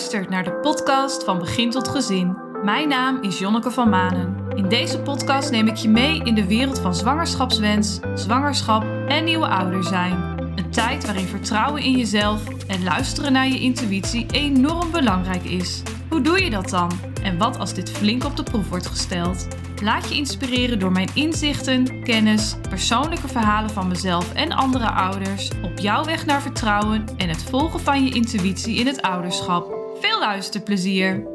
[0.00, 2.36] luistert naar de podcast van Begin tot Gezin.
[2.64, 4.36] Mijn naam is Jonneke van Manen.
[4.54, 9.46] In deze podcast neem ik je mee in de wereld van zwangerschapswens, zwangerschap en nieuwe
[9.46, 10.12] ouder zijn.
[10.56, 15.82] Een tijd waarin vertrouwen in jezelf en luisteren naar je intuïtie enorm belangrijk is.
[16.08, 16.90] Hoe doe je dat dan?
[17.22, 19.46] En wat als dit flink op de proef wordt gesteld?
[19.82, 25.78] Laat je inspireren door mijn inzichten, kennis, persoonlijke verhalen van mezelf en andere ouders op
[25.78, 29.79] jouw weg naar vertrouwen en het volgen van je intuïtie in het ouderschap.
[30.00, 31.26] Veel luisterplezier!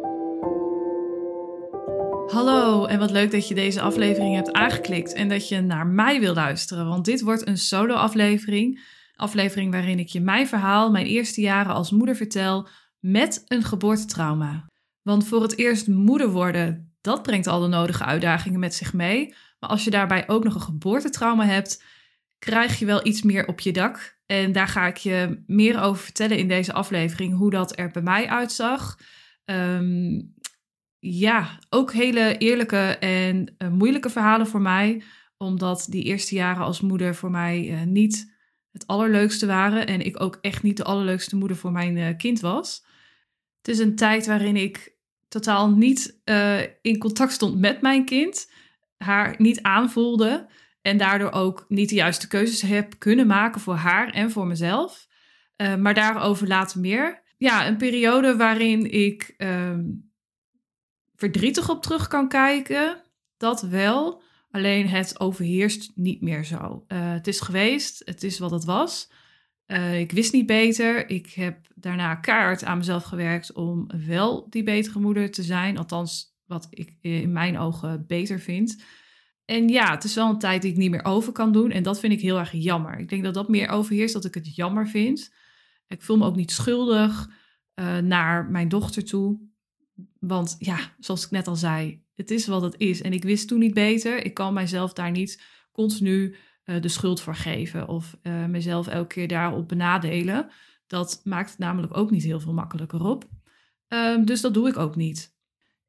[2.28, 6.20] Hallo en wat leuk dat je deze aflevering hebt aangeklikt en dat je naar mij
[6.20, 8.84] wil luisteren, want dit wordt een solo-aflevering.
[9.16, 12.68] Aflevering waarin ik je mijn verhaal, mijn eerste jaren als moeder vertel
[13.00, 14.66] met een geboortetrauma.
[15.02, 19.34] Want voor het eerst moeder worden, dat brengt al de nodige uitdagingen met zich mee.
[19.60, 21.84] Maar als je daarbij ook nog een geboortetrauma hebt,
[22.40, 24.18] krijg je wel iets meer op je dak.
[24.26, 28.02] En daar ga ik je meer over vertellen in deze aflevering, hoe dat er bij
[28.02, 29.00] mij uitzag.
[29.46, 30.22] Ehm,
[31.00, 35.04] ja, ook hele eerlijke en uh, moeilijke verhalen voor mij,
[35.38, 38.34] omdat die eerste jaren als moeder voor mij uh, niet
[38.72, 42.40] het allerleukste waren en ik ook echt niet de allerleukste moeder voor mijn uh, kind
[42.40, 42.86] was.
[43.58, 44.96] Het is een tijd waarin ik
[45.28, 46.22] totaal niet
[46.82, 48.52] in contact stond met mijn kind,
[48.98, 50.48] haar niet aanvoelde
[50.86, 55.08] en daardoor ook niet de juiste keuzes heb kunnen maken voor haar en voor mezelf.
[55.58, 57.24] Uh, maar daarover later meer.
[57.38, 59.78] Ja, een periode waarin ik uh,
[61.16, 63.02] verdrietig op terug kan kijken,
[63.38, 64.22] dat wel.
[64.52, 66.86] Alleen het overheerst niet meer zo.
[66.88, 69.12] Uh, het is geweest, het is wat het was.
[69.68, 71.10] Uh, ik wist niet beter.
[71.10, 75.78] Ik heb daarna kaart aan mezelf gewerkt om wel die betere moeder te zijn.
[75.78, 78.84] Althans, wat ik in mijn ogen beter vind.
[79.46, 81.72] En ja, het is wel een tijd die ik niet meer over kan doen.
[81.72, 83.00] En dat vind ik heel erg jammer.
[83.00, 85.34] Ik denk dat dat meer overheerst dat ik het jammer vind.
[85.88, 87.30] Ik voel me ook niet schuldig
[87.76, 89.40] uh, naar mijn dochter toe.
[90.20, 93.02] Want ja, zoals ik net al zei, het is wat het is.
[93.02, 94.26] En ik wist toen niet beter.
[94.26, 96.36] Ik kan mijzelf daar niet continu
[96.66, 100.50] uh, de schuld voor geven of uh, mezelf elke keer daarop benadelen.
[100.88, 103.30] Dat maakt het namelijk ook niet heel veel makkelijker op.
[103.88, 105.35] Um, dus dat doe ik ook niet.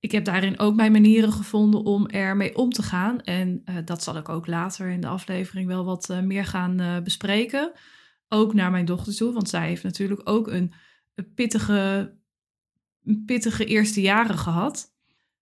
[0.07, 3.21] Ik heb daarin ook mijn manieren gevonden om ermee om te gaan.
[3.21, 7.73] En uh, dat zal ik ook later in de aflevering wel wat meer gaan bespreken.
[8.29, 10.73] Ook naar mijn dochter toe, want zij heeft natuurlijk ook een,
[11.35, 12.13] pittige,
[13.05, 14.95] een pittige eerste jaren gehad.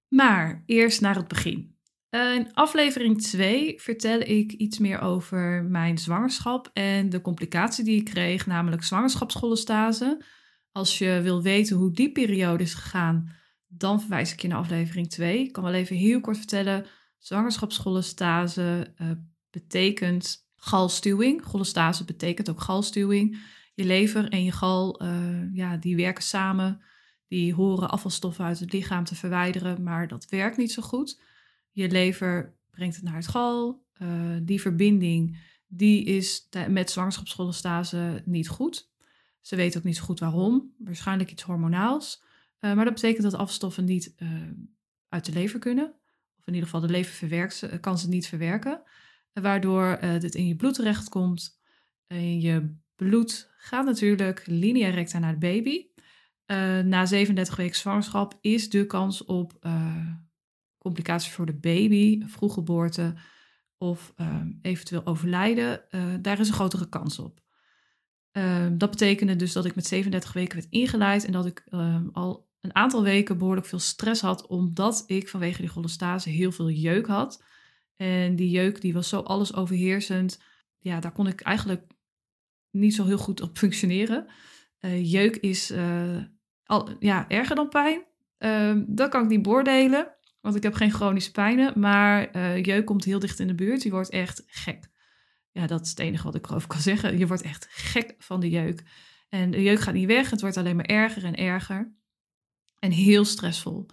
[0.09, 1.77] Maar eerst naar het begin.
[2.11, 8.05] In aflevering 2 vertel ik iets meer over mijn zwangerschap en de complicatie die ik
[8.05, 10.25] kreeg, namelijk zwangerschapscholestase.
[10.73, 13.43] Als je wil weten hoe die periode is gegaan,
[13.77, 15.39] dan verwijs ik je naar aflevering 2.
[15.39, 16.87] Ik kan wel even heel kort vertellen.
[17.19, 19.11] Zwangerschapscholestase uh,
[19.51, 21.43] betekent galstuwing.
[21.45, 23.39] Cholestase betekent ook galstuwing.
[23.75, 26.81] Je lever en je gal, uh, ja, die werken samen.
[27.29, 31.21] Die horen afvalstoffen uit het lichaam te verwijderen, maar dat werkt niet zo goed.
[31.71, 33.85] Je lever brengt het naar het gal.
[34.03, 38.91] Uh, die verbinding die is met zwangerschapscholestase niet goed.
[39.41, 40.75] Ze weet ook niet zo goed waarom.
[40.79, 42.23] Waarschijnlijk iets hormonaals.
[42.65, 44.29] Uh, maar dat betekent dat afstoffen niet uh,
[45.09, 45.85] uit de lever kunnen.
[46.39, 48.83] Of in ieder geval de lever verwerkt, kan ze niet verwerken.
[49.33, 51.61] waardoor dit in je bloed terechtkomt.
[52.07, 55.87] In je bloed gaat natuurlijk linea recta naar de baby.
[56.87, 59.67] na 37 weken zwangerschap is de kans op
[60.79, 63.15] complicaties voor de baby, vroeggeboorte
[63.79, 64.15] of
[64.63, 65.85] eventueel overlijden,
[66.23, 67.41] daar is een grotere kans op.
[68.73, 71.67] Dat betekende dus dat ik met 37 weken werd ingeleid en dat ik
[72.13, 76.71] al een aantal weken behoorlijk veel stress had, omdat ik vanwege die cholestase heel veel
[76.71, 77.45] jeuk had.
[77.97, 80.43] En die jeuk die was zo alles overheersend.
[80.79, 81.93] Ja, daar kon ik eigenlijk
[82.71, 84.27] niet zo heel goed op functioneren.
[84.79, 86.23] Eh, jeuk is eh,
[86.65, 88.03] al, ja, erger dan pijn.
[88.39, 90.15] Ehm, dat kan ik niet beoordelen.
[90.41, 93.83] Want ik heb geen chronische pijnen, maar uh, jeuk komt heel dicht in de buurt.
[93.83, 94.89] Je wordt echt gek.
[95.51, 97.19] Ja, dat is het enige wat ik erover kan zeggen.
[97.19, 98.83] Je wordt echt gek van de jeuk.
[99.29, 100.31] En de jeuk gaat niet weg.
[100.31, 101.95] Het wordt alleen maar erger en erger.
[102.85, 103.87] En heel stressvol.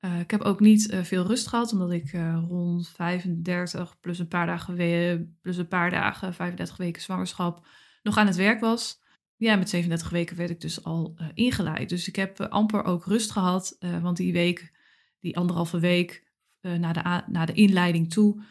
[0.00, 2.12] Uh, ik heb ook niet uh, veel rust gehad, omdat ik
[2.48, 7.66] rond 35 plus een paar dagen, plus een paar dagen, 35 weken zwangerschap,
[8.02, 9.02] nog aan het werk was.
[9.36, 11.88] Ja, met 37 weken werd ik dus al ingeleid.
[11.88, 14.72] Dus ik heb amper ook rust gehad, want die week
[15.20, 18.42] die anderhalve week na, de na de inleiding toe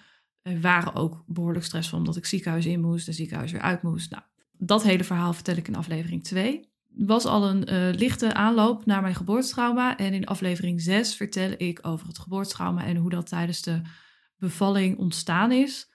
[0.61, 4.11] waren ook behoorlijk stressvol, omdat ik ziekenhuis in moest en ziekenhuis weer uit moest.
[4.11, 6.73] Nou, dat hele verhaal vertel ik in aflevering 2.
[6.97, 9.97] Was al een uh, lichte aanloop naar mijn geboortetrauma.
[9.97, 13.81] En in aflevering 6 vertel ik over het geboortetrauma en hoe dat tijdens de
[14.37, 15.89] bevalling ontstaan is.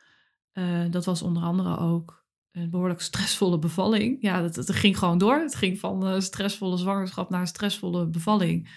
[0.91, 4.17] dat was onder andere ook een behoorlijk stressvolle bevalling.
[4.21, 5.39] Ja, het ging gewoon door.
[5.39, 8.69] Het ging van uh, stressvolle zwangerschap naar stressvolle bevalling.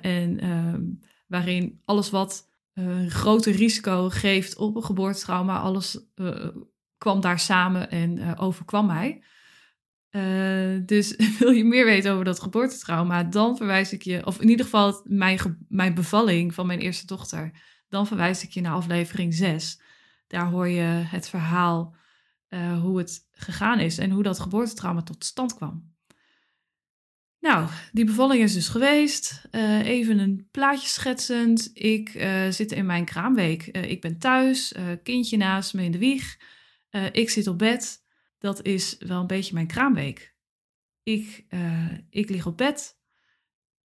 [0.00, 0.82] En ehm,
[1.26, 5.98] waarin alles wat een groter risico geeft op een geboortetrauma, alles
[6.98, 9.22] kwam daar samen en overkwam mij.
[10.86, 14.64] Dus wil je meer weten over dat geboortetrauma, dan verwijs ik je, of in ieder
[14.64, 17.50] geval mijn, mijn bevalling van mijn eerste dochter,
[17.88, 19.80] dan verwijs ik je naar aflevering 6.
[20.26, 21.96] Daar hoor je het verhaal
[22.48, 25.90] uh, hoe het gegaan is en hoe dat geboortetrauma tot stand kwam.
[27.40, 29.48] Nou, die bevalling is dus geweest.
[29.50, 31.70] Uh, even een plaatje schetsend.
[31.72, 32.08] Ik
[32.50, 33.66] zit in mijn kraamweek.
[33.66, 36.38] ik ben thuis, kindje naast me in de wieg.
[37.12, 38.01] ik zit op bed.
[38.42, 40.34] Dat is wel een beetje mijn kraamweek.
[41.02, 41.46] Ik,
[42.10, 42.98] ik lig op bed,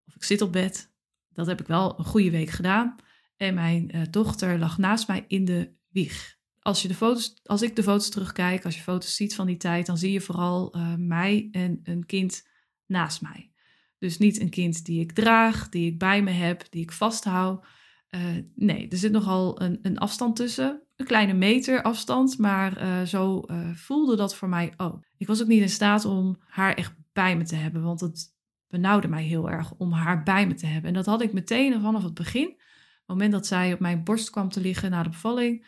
[0.07, 0.93] of ik zit op bed.
[1.29, 2.97] Dat heb ik wel een goede week gedaan.
[3.37, 7.77] En mijn dochter lag naast mij in de wieg als, je de foto's, als ik
[7.77, 10.95] de foto's terugkijk, als je foto's ziet van die tijd, dan zie je vooral uh,
[10.95, 12.49] mij en een kind
[12.87, 13.53] naast mij.
[13.99, 17.67] Dus niet een kind die ik draag, die ik bij me heb, die ik vasthoud.
[18.11, 18.21] Uh,
[18.55, 20.83] nee, er zit nogal een, een, afstand tussen.
[20.97, 25.05] Een kleine meter afstand, maar uh, zo voelde dat voor mij ook.
[25.17, 28.35] Ik was ook niet in staat om haar echt bij me te hebben, want het
[28.69, 30.89] benauwde mij heel erg om haar bij me te hebben.
[30.89, 32.49] En dat had ik meteen vanaf het begin.
[32.49, 35.67] Op het moment dat zij op mijn borst kwam te liggen na de bevalling,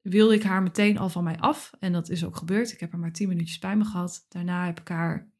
[0.00, 1.70] wilde ik haar meteen al van mij af.
[1.78, 2.72] En dat is ook gebeurd.
[2.72, 4.26] Ik heb haar maar tien minuutjes bij me gehad.
[4.28, 5.30] Daarna heb ik haar,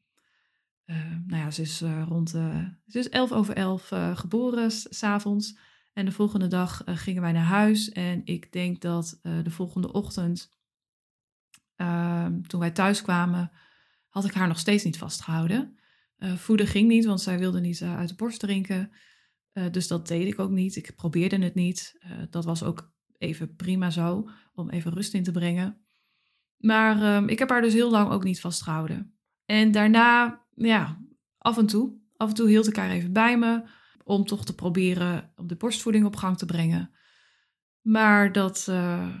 [1.25, 5.57] nou ja, ze is rond, uh, ze is elf over elf geboren s'avonds.
[5.93, 7.91] En de volgende dag gingen wij naar huis.
[7.91, 10.57] En ik denk dat de volgende ochtend,
[11.75, 13.51] ehm, toen wij thuis kwamen,
[14.07, 15.75] had ik haar nog steeds niet vastgehouden.
[16.35, 18.91] voeden ging niet, want zij wilde niet uit de borst drinken.
[19.71, 20.75] dus dat deed ik ook niet.
[20.75, 21.99] Ik probeerde het niet.
[22.29, 25.81] dat was ook even prima zo, om even rust in te brengen.
[26.57, 29.15] Maar ehm, ik heb haar dus heel lang ook niet vastgehouden.
[29.45, 31.01] En daarna, ja,
[31.37, 33.63] af en toe, af en toe hield ik haar even bij me,
[34.03, 36.91] om toch te proberen om de borstvoeding op gang te brengen.
[37.81, 39.15] Maar dat, uh,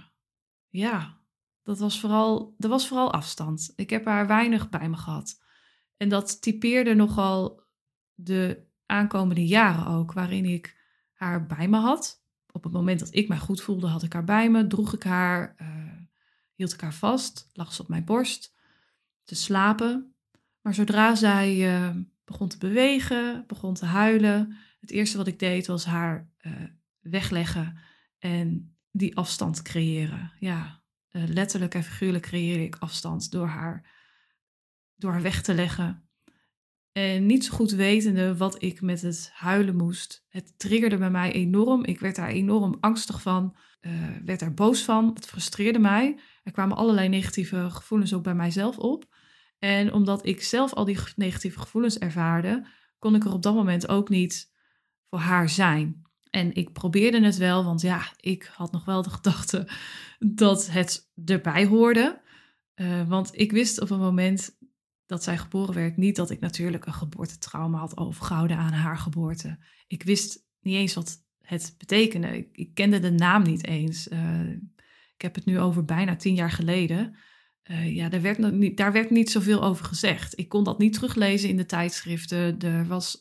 [0.69, 1.17] ja,
[1.63, 3.73] dat was vooral, er was vooral afstand.
[3.75, 5.41] Ik heb haar weinig bij me gehad.
[5.97, 7.63] En dat typeerde nogal
[8.13, 10.79] de aankomende jaren ook, waarin ik
[11.13, 14.23] haar bij me had op het moment dat ik mij goed voelde, had ik haar
[14.23, 15.67] bij me, droeg ik haar, uh,
[16.53, 18.53] hield ik haar vast, lag ze op mijn borst
[19.23, 20.15] te slapen.
[20.61, 21.95] Maar zodra zij uh,
[22.25, 26.53] begon te bewegen, begon te huilen, het eerste wat ik deed was haar uh,
[26.99, 27.77] wegleggen
[28.19, 30.31] en die afstand creëren.
[30.39, 33.89] Ja, letterlijk en figuurlijk creëerde ik afstand door haar,
[34.95, 36.09] door haar weg te leggen.
[36.91, 40.25] En niet zo goed wetende wat ik met het huilen moest.
[40.29, 41.83] Het triggerde bij mij enorm.
[41.83, 43.91] Ik werd daar enorm angstig van, uh,
[44.25, 45.11] werd daar boos van.
[45.13, 46.19] Het frustreerde mij.
[46.43, 49.15] Er kwamen allerlei negatieve gevoelens ook bij mijzelf op.
[49.59, 52.67] En omdat ik zelf al die negatieve gevoelens ervaarde,
[52.99, 54.50] kon ik er op dat moment ook niet
[55.11, 56.01] voor haar zijn.
[56.29, 59.67] En ik probeerde het wel, want ja, ik had nog wel de gedachte
[60.19, 62.21] dat het erbij hoorde.
[62.75, 64.57] Uh, want ik wist op een moment
[65.05, 69.59] dat zij geboren werd, niet dat ik natuurlijk een geboortetrauma had overgehouden aan haar geboorte.
[69.87, 72.47] Ik wist niet eens wat het betekende.
[72.51, 74.07] Ik, kende de naam niet eens.
[74.07, 74.49] Uh,
[75.15, 77.15] ik heb het nu over bijna tien jaar geleden.
[77.63, 80.39] Uh, ja, daar werd, niet, daar werd niet zoveel over gezegd.
[80.39, 82.59] Ik kon dat niet teruglezen in de tijdschriften.
[82.59, 83.19] Er was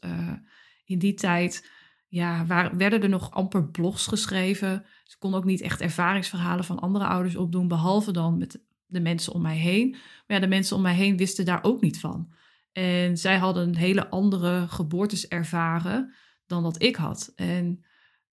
[0.84, 1.70] in die tijd,
[2.10, 4.84] ja, waar, werden er nog amper blogs geschreven.
[5.04, 9.32] Ze kon ook niet echt ervaringsverhalen van andere ouders opdoen, behalve dan met de mensen
[9.32, 9.90] om mij heen.
[9.90, 12.32] Maar ja, de mensen om mij heen wisten daar ook niet van.
[12.72, 16.14] En zij hadden een hele andere geboortes ervaren
[16.46, 17.32] dan dat ik had.
[17.34, 17.84] En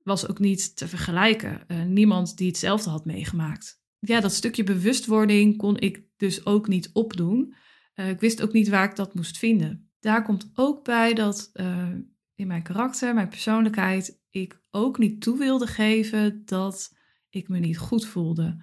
[0.02, 1.60] was ook niet te vergelijken.
[1.68, 3.80] Uh, niemand die hetzelfde had meegemaakt.
[3.98, 7.54] Ja, dat stukje bewustwording kon ik dus ook niet opdoen.
[7.94, 9.90] Uh, ik wist ook niet waar ik dat moest vinden.
[10.00, 11.88] Daar komt ook bij dat uh,
[12.36, 16.96] in mijn karakter, mijn persoonlijkheid, ik ook niet toe wilde geven dat
[17.28, 18.62] ik me niet goed voelde.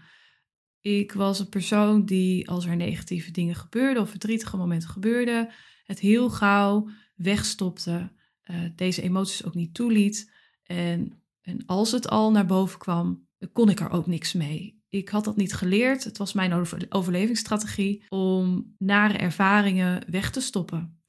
[0.80, 5.50] Ik was een persoon die, als er negatieve dingen gebeurden of verdrietige momenten gebeurden,
[5.84, 8.12] het heel gauw wegstopte,
[8.46, 10.32] uh, deze emoties ook niet toeliet.
[10.63, 14.82] En, en als het al naar boven kwam, kon ik er ook niks mee.
[14.89, 16.03] Ik had dat niet geleerd.
[16.03, 21.02] Het was mijn overlevingsstrategie om nare ervaringen weg te stoppen.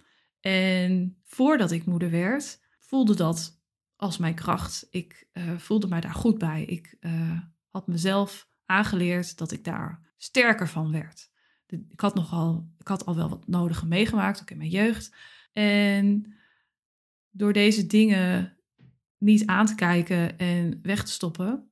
[0.46, 3.62] En voordat ik moeder werd, voelde dat
[3.96, 4.86] als mijn kracht.
[4.90, 6.64] Ik uh, voelde mij daar goed bij.
[6.64, 7.38] Ik uh,
[7.70, 11.30] had mezelf aangeleerd dat ik daar sterker van werd.
[11.66, 15.14] Ik had, nogal, ik had al wel wat nodige meegemaakt, ook in mijn jeugd.
[15.52, 16.34] En
[17.30, 18.56] door deze dingen
[19.18, 21.70] niet aan te kijken en weg te stoppen,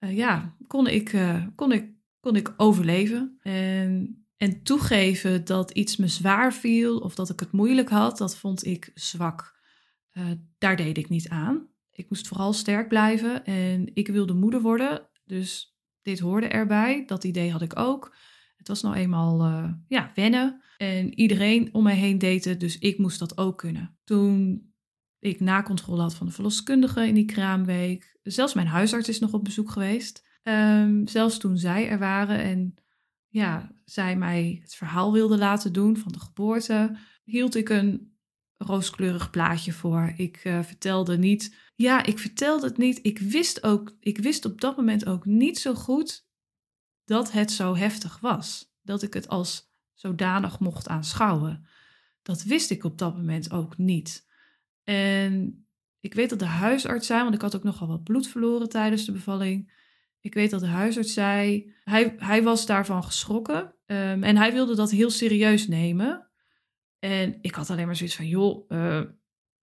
[0.00, 1.18] uh, ja, kon ik,
[1.54, 3.38] kon ik kon ik overleven.
[3.40, 8.36] En, en toegeven dat iets me zwaar viel of dat ik het moeilijk had, dat
[8.36, 9.54] vond ik zwak.
[10.12, 10.24] Uh,
[10.58, 11.68] daar deed ik niet aan.
[11.92, 15.08] Ik moest vooral sterk blijven en ik wilde moeder worden.
[15.24, 17.04] Dus dit hoorde erbij.
[17.06, 18.16] Dat idee had ik ook.
[18.56, 20.62] Het was nou eenmaal uh, ja, wennen.
[20.76, 23.98] En iedereen om mij heen deed het, dus ik moest dat ook kunnen.
[24.04, 24.62] Toen
[25.18, 28.18] ik nakontrole had van de verloskundige in die kraamweek.
[28.22, 30.26] Zelfs mijn huisarts is nog op bezoek geweest.
[30.42, 32.74] Um, zelfs toen zij er waren en
[33.34, 38.16] ja, zij mij het verhaal wilde laten doen van de geboorte, hield ik een
[38.56, 40.12] rooskleurig plaatje voor.
[40.16, 41.56] Ik uh, vertelde niet.
[41.74, 42.98] Ja, ik vertelde het niet.
[43.02, 46.28] Ik wist ook, ik wist op dat moment ook niet zo goed
[47.04, 48.72] dat het zo heftig was.
[48.82, 51.66] Dat ik het als zodanig mocht aanschouwen.
[52.22, 54.26] Dat wist ik op dat moment ook niet.
[54.82, 55.66] En
[56.00, 59.04] ik weet dat de huisarts zei, want ik had ook nogal wat bloed verloren tijdens
[59.04, 59.72] de bevalling.
[60.24, 64.74] Ik weet dat de huisarts zei, hij, hij was daarvan geschrokken um, en hij wilde
[64.74, 66.30] dat heel serieus nemen.
[66.98, 69.00] En ik had alleen maar zoiets van, joh, uh,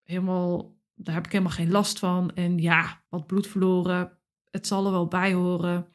[0.04, 2.32] helemaal, daar heb ik helemaal geen last van.
[2.36, 4.18] En ja, wat bloed verloren,
[4.50, 5.88] het zal er wel bij horen.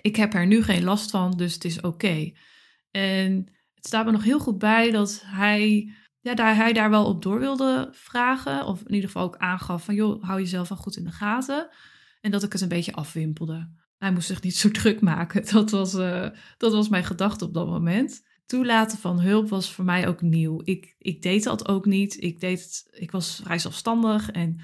[0.00, 2.32] Ik heb er nu geen last van, dus het is oké.
[2.90, 3.32] En
[3.74, 7.22] het staat me nog heel goed bij dat hij, ja, daar, hij daar wel op
[7.22, 8.66] door wilde vragen.
[8.66, 11.70] Of in ieder geval ook aangaf van, joh, hou jezelf wel goed in de gaten.
[12.20, 13.70] En dat ik het een beetje afwimpelde.
[13.96, 15.46] Hij moest zich niet zo druk maken.
[15.52, 18.26] Dat was, uh, dat was mijn gedachte op dat moment.
[18.46, 20.60] Toelaten van hulp was voor mij ook nieuw.
[20.64, 22.22] Ik, ik deed dat ook niet.
[22.22, 24.60] Ik, deed het, ik was vrij zelfstandig en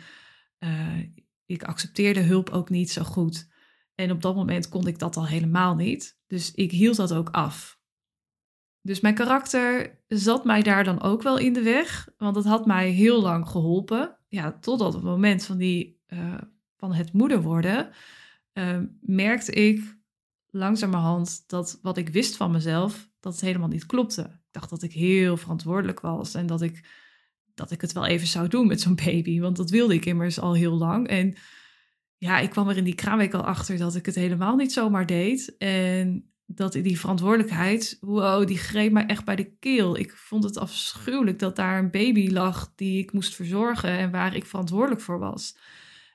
[0.58, 0.98] uh,
[1.46, 3.48] ik accepteerde hulp ook niet zo goed.
[3.94, 6.18] En op dat moment kon ik dat al helemaal niet.
[6.26, 7.78] Dus ik hield dat ook af.
[8.80, 12.66] Dus mijn karakter zat mij daar dan ook wel in de weg, want het had
[12.66, 14.18] mij heel lang geholpen.
[14.28, 16.34] Ja, totdat het moment van, die, uh,
[16.84, 17.90] van het moeder worden,
[18.54, 19.96] uh, merkte ik
[20.50, 24.22] langzamerhand dat wat ik wist van mezelf, dat het helemaal niet klopte.
[24.22, 26.88] Ik dacht dat ik heel verantwoordelijk was en dat ik,
[27.54, 30.40] dat ik het wel even zou doen met zo'n baby, want dat wilde ik immers
[30.40, 31.08] al heel lang.
[31.08, 31.34] En
[32.16, 35.06] ja, ik kwam er in die kraamweek al achter dat ik het helemaal niet zomaar
[35.06, 35.56] deed.
[35.58, 39.98] En dat die verantwoordelijkheid, wow, die greep mij echt bij de keel.
[39.98, 44.36] Ik vond het afschuwelijk dat daar een baby lag die ik moest verzorgen en waar
[44.36, 45.56] ik verantwoordelijk voor was.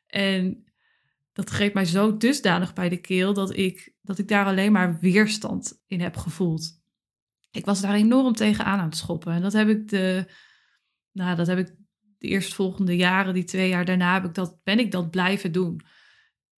[0.09, 0.63] En
[1.33, 4.99] dat greep mij zo dusdanig bij de keel dat ik, dat ik daar alleen maar
[4.99, 6.81] weerstand in heb gevoeld.
[7.51, 9.33] Ik was daar enorm tegenaan aan het schoppen.
[9.33, 10.31] En dat heb ik de,
[11.11, 11.75] nou, dat heb ik
[12.17, 15.81] de eerstvolgende jaren, die twee jaar daarna, heb ik dat, ben ik dat blijven doen.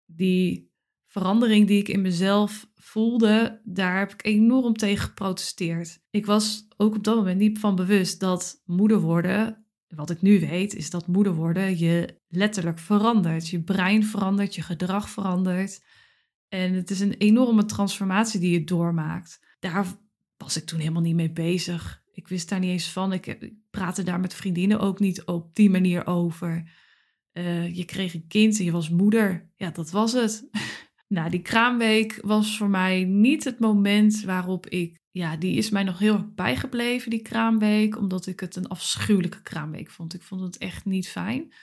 [0.05, 0.71] Die
[1.07, 5.99] verandering die ik in mezelf voelde, daar heb ik enorm tegen geprotesteerd.
[6.09, 9.60] Ik was ook op dat moment niet van bewust dat moeder worden,
[9.95, 13.47] wat ik nu weet, is dat moeder worden je letterlijk verandert.
[13.47, 15.83] Je brein verandert, je gedrag verandert.
[16.47, 19.39] En het is een enorme transformatie die je doormaakt.
[19.59, 19.85] Daar
[20.37, 22.03] was ik toen helemaal niet mee bezig.
[22.11, 23.13] Ik wist daar niet eens van.
[23.13, 26.71] Ik, ik praatte daar met vriendinnen ook niet op die manier over.
[27.33, 29.49] Uh, je kreeg een kind en je was moeder.
[29.55, 30.47] Ja, dat was het.
[31.11, 34.99] Nou, die kraamweek was voor mij niet het moment waarop ik.
[35.09, 39.41] Ja, die is mij nog heel erg bijgebleven, die kraamweek, omdat ik het een afschuwelijke
[39.41, 40.13] kraamweek vond.
[40.13, 41.53] Ik vond het echt niet fijn.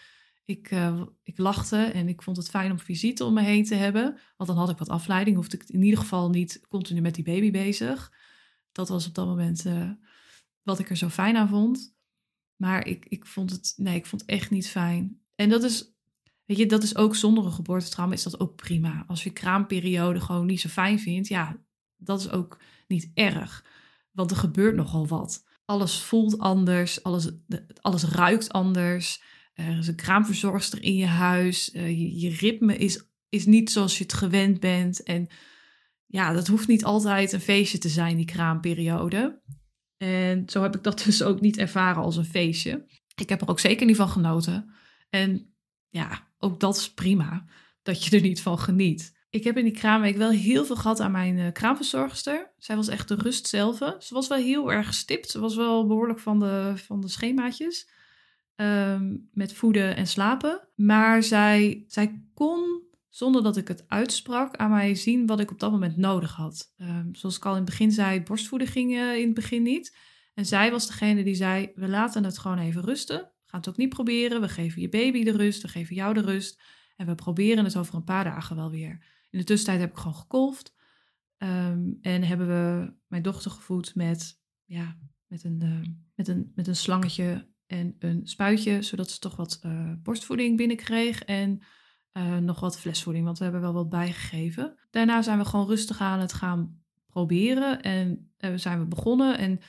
[0.45, 3.75] Ik, uh, ik lachte en ik vond het fijn om visite om me heen te
[3.75, 4.19] hebben.
[4.37, 7.25] Want dan had ik wat afleiding, hoefde ik in ieder geval niet continu met die
[7.25, 8.13] baby bezig.
[8.73, 9.91] Dat was op dat moment uh,
[10.63, 11.95] wat ik er zo fijn aan vond.
[12.57, 15.21] Maar ik, ik vond het, nee, ik vond het echt niet fijn.
[15.35, 15.98] En dat is
[16.49, 19.05] Weet je, dat is ook zonder een geboortetrauma is dat ook prima.
[19.07, 21.57] Als je kraamperiode gewoon niet zo fijn vindt, ja,
[21.97, 23.65] dat is ook niet erg.
[24.13, 25.45] Want er gebeurt nogal wat.
[25.65, 27.31] Alles voelt anders, alles,
[27.81, 29.23] alles ruikt anders.
[29.55, 31.71] Er is een kraamverzorgster in je huis.
[31.71, 35.03] Eh, je, je ritme is, is niet zoals je het gewend bent.
[35.03, 35.27] En
[36.07, 39.43] ja, dat hoeft niet altijd een feestje te zijn, die kraamperiode.
[39.97, 42.87] En zo heb ik dat dus ook niet ervaren als een feestje.
[43.15, 44.75] Ik heb er ook zeker niet van genoten.
[45.11, 45.53] En
[45.89, 47.45] ja, ook dat is prima,
[47.83, 49.17] dat je er niet van geniet.
[49.31, 52.53] Ik heb in die kraamweek wel heel veel gehad aan mijn uh, kraamverzorgster.
[52.59, 53.77] Zij was echt de rust zelf.
[53.77, 55.31] Ze was wel heel erg gestipt.
[55.31, 57.91] Ze was wel behoorlijk van de, van de schemaatjes.
[58.55, 60.69] Ehm, met voeden en slapen.
[60.75, 65.61] Maar zij, zij kon, zonder dat ik het uitsprak, aan mij zien wat ik op
[65.61, 66.75] dat moment nodig had.
[66.77, 69.97] Um, zoals ik al in het begin zei, borstvoeding ging in het begin niet.
[70.35, 73.77] En zij was degene die zei, we laten het gewoon even rusten gaan het ook
[73.77, 74.41] niet proberen.
[74.41, 76.63] We geven je baby de rust, we geven jou de rust.
[76.97, 79.05] En we proberen het over een paar dagen wel weer.
[79.31, 80.75] In de tussentijd heb ik gewoon gekolfd.
[81.39, 86.67] Um, en hebben we mijn dochter gevoed met, ja, met, een, uh, met, een, met
[86.67, 91.23] een slangetje en een spuitje, zodat ze toch wat uh, borstvoeding binnenkreeg.
[91.25, 91.63] En
[92.13, 94.79] Uh, nog wat flesvoeding, want we hebben wel wat bijgegeven.
[94.91, 99.39] Daarna zijn we gewoon rustig aan het gaan proberen en zijn we begonnen.
[99.39, 99.61] En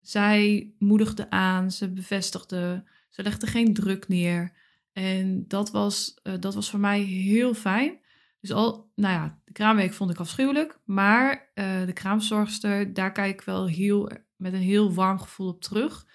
[0.00, 4.52] zij moedigde aan, ze bevestigde, ze legde geen druk neer.
[4.92, 8.00] En dat was, uh, dat was voor mij heel fijn.
[8.40, 10.78] Dus al, nou ja, de kraamweek vond ik afschuwelijk.
[10.84, 15.62] Maar uh, de kraamzorgster, daar kijk ik wel heel, met een heel warm gevoel op
[15.62, 16.06] terug.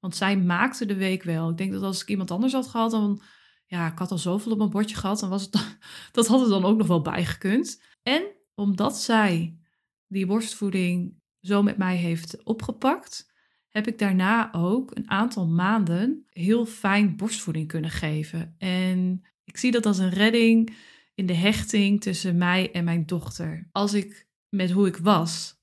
[0.00, 1.50] Want zij maakte de week wel.
[1.50, 3.22] Ik denk dat als ik iemand anders had gehad, dan...
[3.66, 5.20] Ja, ik had al zoveel op mijn bordje gehad.
[5.20, 5.78] Dan was het,
[6.12, 7.82] dat had er dan ook nog wel bijgekund.
[8.02, 8.22] En
[8.54, 9.58] omdat zij
[10.06, 13.27] die borstvoeding zo met mij heeft opgepakt,
[13.68, 18.54] heb ik daarna ook een aantal maanden heel fijn borstvoeding kunnen geven.
[18.58, 20.76] En ik zie dat als een redding
[21.14, 23.68] in de hechting tussen mij en mijn dochter.
[23.72, 25.56] Als ik met hoe ik was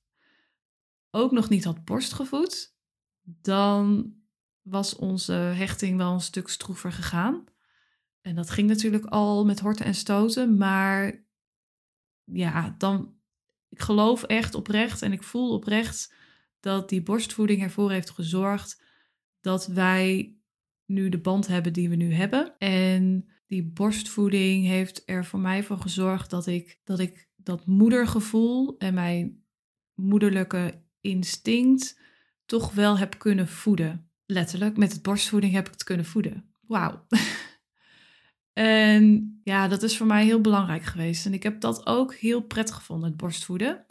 [1.10, 2.76] ook nog niet had borstgevoed,
[3.22, 4.14] dan
[4.62, 7.44] was onze hechting wel een stuk stroever gegaan.
[8.20, 11.24] En dat ging natuurlijk al met horten en stoten, maar
[12.24, 13.14] ja, dan,
[13.68, 16.14] ik geloof echt oprecht en ik voel oprecht
[16.60, 18.82] dat die borstvoeding ervoor heeft gezorgd
[19.40, 20.36] dat wij
[20.86, 22.58] nu de band hebben die we nu hebben.
[22.58, 28.78] En die borstvoeding heeft er voor mij voor gezorgd dat ik dat, ik dat moedergevoel
[28.78, 29.44] en mijn
[29.94, 32.00] moederlijke instinct
[32.46, 34.10] toch wel heb kunnen voeden.
[34.26, 36.54] Letterlijk, met het borstvoeding heb ik het kunnen voeden.
[36.60, 37.06] Wauw.
[38.52, 41.26] en ja, dat is voor mij heel belangrijk geweest.
[41.26, 43.85] En ik heb dat ook heel prettig gevonden, het borstvoeden.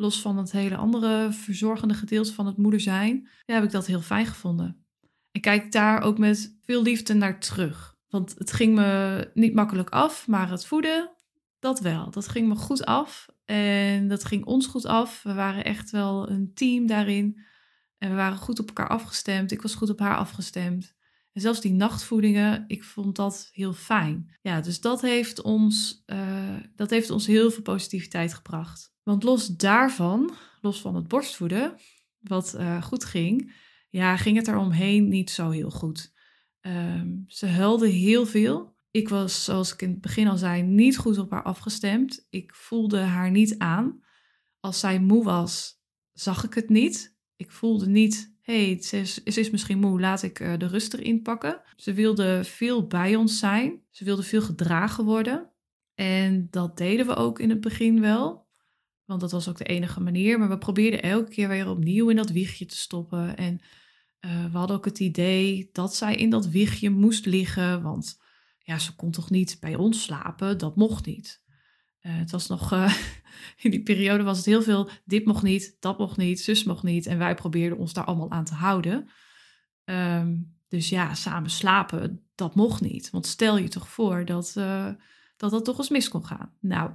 [0.00, 3.86] Los van het hele andere verzorgende gedeelte van het moeder zijn, ja, heb ik dat
[3.86, 4.86] heel fijn gevonden.
[5.30, 7.96] En kijk daar ook met veel liefde naar terug.
[8.08, 11.10] Want het ging me niet makkelijk af, maar het voeden,
[11.58, 12.10] dat wel.
[12.10, 13.26] Dat ging me goed af.
[13.44, 15.22] En dat ging ons goed af.
[15.22, 17.40] We waren echt wel een team daarin.
[17.98, 19.52] En we waren goed op elkaar afgestemd.
[19.52, 20.96] Ik was goed op haar afgestemd.
[21.32, 24.36] En zelfs die nachtvoedingen, ik vond dat heel fijn.
[24.42, 28.92] Ja, dus dat heeft ons, uh, dat heeft ons heel veel positiviteit gebracht.
[29.08, 31.76] Want los daarvan, los van het borstvoeden,
[32.18, 33.54] wat uh, goed ging,
[33.90, 36.12] ja, ging het er omheen niet zo heel goed.
[36.60, 38.76] Um, ze huilde heel veel.
[38.90, 42.26] Ik was, zoals ik in het begin al zei, niet goed op haar afgestemd.
[42.30, 44.00] Ik voelde haar niet aan.
[44.60, 47.16] Als zij moe was, zag ik het niet.
[47.36, 51.22] Ik voelde niet, hé, hey, ze, is, misschien moe, laat ik uh, de rust erin
[51.22, 51.60] pakken.
[51.76, 53.82] Ze wilde veel bij ons zijn.
[53.90, 55.52] Ze wilde veel gedragen worden.
[55.94, 58.47] En dat deden we ook in het begin wel.
[59.08, 60.38] Want dat was ook de enige manier.
[60.38, 63.36] Maar we probeerden elke keer weer opnieuw in dat wiegje te stoppen.
[63.36, 63.60] En
[64.20, 67.82] uh, we hadden ook het idee dat zij in dat wiegje moest liggen.
[67.82, 68.20] Want
[68.58, 70.58] ja, ze kon toch niet bij ons slapen?
[70.58, 71.42] Dat mocht niet.
[72.02, 72.94] Uh, het was nog, uh,
[73.64, 76.82] in die periode was het heel veel, dit mocht niet, dat mocht niet, zus mocht
[76.82, 77.06] niet.
[77.06, 79.08] En wij probeerden ons daar allemaal aan te houden.
[79.84, 83.10] Um, dus ja, samen slapen, dat mocht niet.
[83.10, 84.52] Want stel je toch voor dat,
[85.36, 86.52] dat dat toch eens mis kon gaan.
[86.60, 86.90] Nou,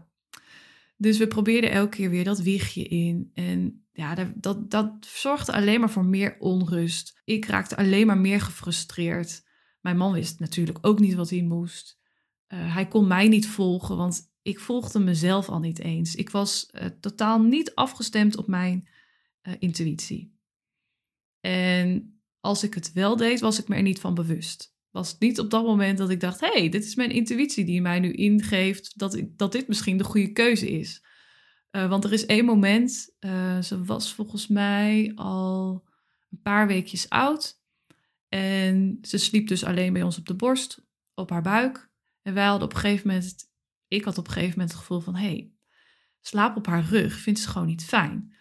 [1.04, 3.32] dus we probeerden elke keer weer dat wiegje in.
[3.34, 7.22] En ja, dat, dat, dat zorgde alleen maar voor meer onrust.
[7.24, 9.44] Ik raakte alleen maar meer gefrustreerd.
[9.82, 12.00] Mijn man wist natuurlijk ook niet wat hij moest.
[12.48, 16.16] Uh, hij kon mij niet volgen, want ik volgde mezelf al niet eens.
[16.16, 18.88] Ik was uh, totaal niet afgestemd op mijn
[19.44, 20.38] uh, intuïtie.
[21.40, 25.40] En als ik het wel deed, was ik me er niet van bewust was niet
[25.40, 28.12] op dat moment dat ik dacht: hé, hey, dit is mijn intuïtie die mij nu
[28.12, 31.06] ingeeft dat, dat dit misschien de goede keuze is.
[31.72, 35.88] Uh, want er is één moment, uh, ze was volgens mij al
[36.30, 37.62] een paar weekjes oud.
[38.30, 41.92] En ze sliep dus alleen bij ons op de borst, op haar buik.
[42.22, 43.36] En wij hadden op een gegeven moment,
[43.88, 45.52] ik had op een gegeven moment het gevoel van: hé, hey,
[46.22, 48.36] slaap op haar rug vindt ze gewoon niet fijn.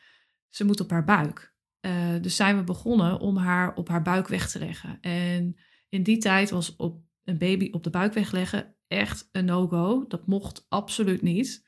[0.48, 1.54] Ze moet op haar buik.
[1.80, 5.00] Uh, dus zijn we begonnen om haar op haar buik weg te leggen.
[5.00, 5.56] En
[5.92, 10.04] in die tijd was op een baby op de buik wegleggen echt een no-go.
[10.08, 11.66] Dat mocht absoluut niet.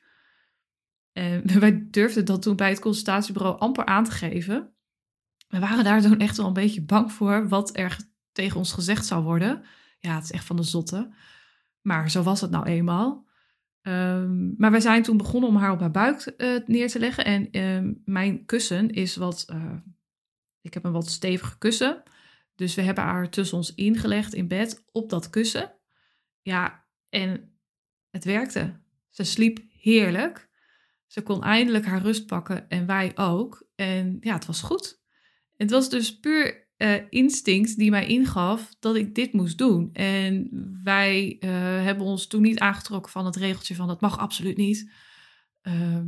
[1.11, 4.73] En wij durfden dat toen bij het consultatiebureau amper aan te geven.
[5.47, 7.97] We waren daar toen echt wel een beetje bang voor wat er
[8.31, 9.63] tegen ons gezegd zou worden.
[9.99, 11.13] Ja, het is echt van de zotte.
[11.81, 13.27] Maar zo was het nou eenmaal.
[13.81, 17.25] Um, maar wij zijn toen begonnen om haar op haar buik uh, neer te leggen.
[17.25, 19.45] En um, mijn kussen is wat.
[19.53, 19.73] Uh,
[20.61, 22.03] ik heb een wat stevige kussen.
[22.55, 25.73] Dus we hebben haar tussen ons ingelegd in bed op dat kussen.
[26.41, 27.59] Ja, en
[28.09, 28.79] het werkte.
[29.09, 30.49] Ze sliep heerlijk.
[31.07, 33.67] Ze kon eindelijk haar rust pakken en wij ook.
[33.75, 35.01] En ja, het was goed.
[35.55, 39.89] Het was dus puur uh, instinct die mij ingaf dat ik dit moest doen.
[39.93, 40.49] En
[40.83, 41.49] wij uh,
[41.83, 44.91] hebben ons toen niet aangetrokken van het regeltje van dat mag absoluut niet.
[45.63, 45.99] Uh,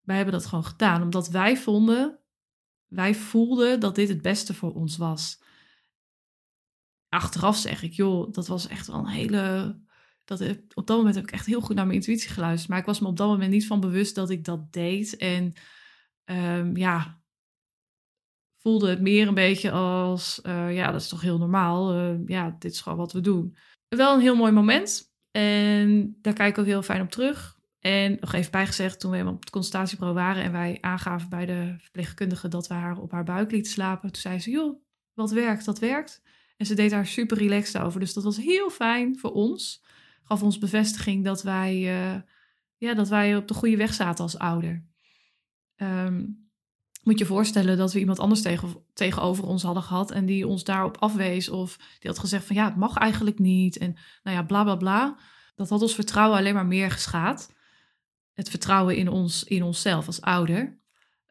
[0.00, 2.18] wij hebben dat gewoon gedaan omdat wij vonden,
[2.86, 5.42] wij voelden dat dit het beste voor ons was
[7.14, 9.76] achteraf zeg ik, joh, dat was echt wel een hele
[10.24, 10.40] Dat,
[10.74, 12.68] op dat moment heb ik echt heel goed naar mijn intuïtie geluisterd.
[12.70, 15.16] Maar ik was me op dat moment niet van bewust dat ik dat deed.
[15.16, 15.52] En
[16.24, 17.20] um, ja,
[18.56, 21.98] voelde het meer een beetje als, uh, ja, dat is toch heel normaal.
[21.98, 23.56] Uh, ja, dit is gewoon wat we doen.
[23.88, 25.12] Wel een heel mooi moment.
[25.30, 27.58] En daar kijk ik ook heel fijn op terug.
[27.78, 31.74] En nog even bijgezegd, toen we op het consultatiebureau waren en wij aangaven bij de
[31.78, 35.64] verpleegkundige dat we haar op haar buik lieten slapen, toen zei ze, joh, wat werkt,
[35.64, 36.22] dat werkt.
[36.56, 38.00] En ze deed daar super relaxed over.
[38.00, 39.84] Dus dat was heel fijn voor ons.
[40.22, 42.20] Gaf ons bevestiging dat wij, uh,
[42.76, 44.84] ja, dat wij op de goede weg zaten als ouder.
[45.76, 46.44] Um,
[47.04, 50.64] moet je voorstellen dat we iemand anders tegen, tegenover ons hadden gehad en die ons
[50.64, 54.42] daarop afwees of die had gezegd van ja, het mag eigenlijk niet en nou ja,
[54.42, 55.18] bla bla bla.
[55.54, 57.54] Dat had ons vertrouwen alleen maar meer geschaad.
[58.32, 60.78] Het vertrouwen in, ons, in onszelf als ouder.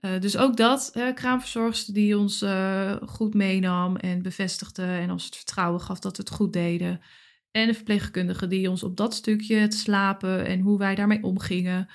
[0.06, 5.26] Uh, dus ook dat, uh, kraamverzorgster die ons uh, goed meenam en bevestigde en ons
[5.26, 7.02] het vertrouwen gaf dat we het goed deden.
[7.52, 11.90] En de verpleegkundige die ons op dat stukje, het slapen en hoe wij daarmee omgingen,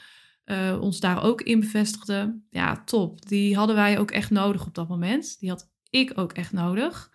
[0.80, 2.40] ons daar ook in bevestigde.
[2.50, 3.26] Ja, top.
[3.26, 5.40] Die hadden wij ook echt nodig op dat moment.
[5.40, 7.10] Die had ik ook echt nodig.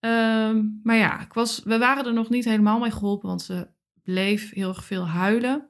[0.00, 3.68] Um, maar ja, ik was, we waren er nog niet helemaal mee geholpen, want ze
[4.02, 5.68] bleef heel erg veel huilen.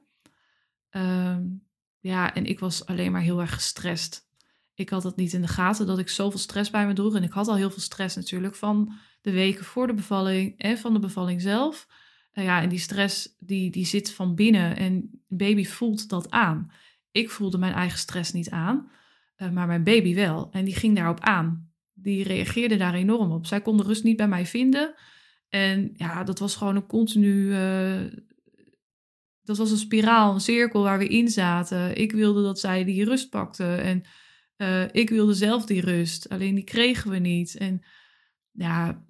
[0.89, 1.67] Um,
[1.99, 4.26] ja, en ik was alleen maar heel erg gestrest.
[4.77, 7.15] Ik had het niet in de gaten dat ik zoveel stress bij me droeg.
[7.15, 10.77] En ik had al heel veel stress natuurlijk van de weken voor de bevalling en
[10.77, 11.87] van de bevalling zelf.
[12.31, 16.71] Ja, en die stress die, die zit van binnen en baby voelt dat aan.
[17.11, 18.91] Ik voelde mijn eigen stress niet aan,
[19.37, 20.49] uh, maar mijn baby wel.
[20.51, 21.71] En die ging daarop aan.
[21.93, 23.45] Die reageerde daar enorm op.
[23.45, 24.93] Zij kon de rust niet bij mij vinden.
[25.49, 27.51] En ja, dat was gewoon een continu.
[27.51, 28.11] Uh,
[29.43, 31.95] dat was een spiraal, een cirkel waar we in zaten.
[31.97, 33.75] Ik wilde dat zij die rust pakte.
[33.75, 34.03] En
[34.57, 36.29] uh, ik wilde zelf die rust.
[36.29, 37.55] Alleen die kregen we niet.
[37.57, 37.81] En
[38.51, 39.05] ja,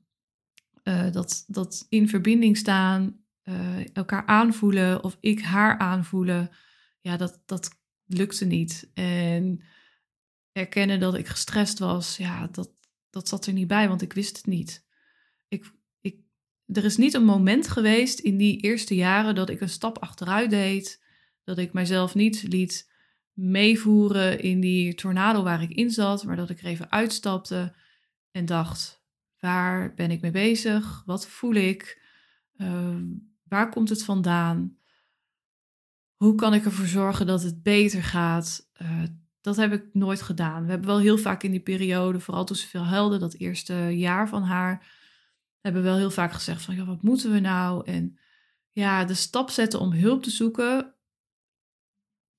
[0.84, 6.50] uh, dat, dat in verbinding staan, uh, elkaar aanvoelen of ik haar aanvoelen,
[7.02, 8.92] ja, dat, dat lukte niet.
[8.94, 9.62] En
[10.52, 12.72] erkennen dat ik gestrest was, ja, dat,
[13.10, 14.86] dat zat er niet bij, want ik wist het niet.
[15.48, 16.20] Ik, ik,
[16.66, 20.50] er is niet een moment geweest in die eerste jaren dat ik een stap achteruit
[20.50, 21.04] deed,
[21.44, 22.96] dat ik mijzelf niet liet
[23.38, 27.76] meevoeren in die tornado waar ik in zat, maar dat ik er even uitstapte
[28.32, 28.98] en dacht,
[29.40, 31.04] Waar ben ik mee bezig?
[31.06, 32.02] Wat voel ik?
[32.58, 32.96] Uh,
[33.44, 34.78] waar komt het vandaan?
[36.16, 38.70] Hoe kan ik ervoor zorgen dat het beter gaat?
[38.82, 39.04] Uh,
[39.42, 40.64] dat heb ik nooit gedaan.
[40.64, 43.74] We hebben wel heel vaak in die periode, vooral toen ze veel huilde, dat eerste
[43.74, 44.96] jaar van haar,
[45.62, 47.86] hebben we wel heel vaak gezegd van, ja, wat moeten we nou?
[47.86, 48.20] En
[48.72, 50.96] ja, de stap zetten om hulp te zoeken,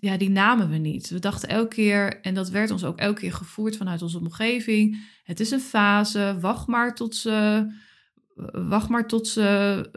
[0.00, 1.08] ja, die namen we niet.
[1.08, 5.08] We dachten elke keer, en dat werd ons ook elke keer gevoerd vanuit onze omgeving.
[5.22, 7.66] Het is een fase, wacht maar tot ze,
[8.52, 9.90] wacht maar tot ze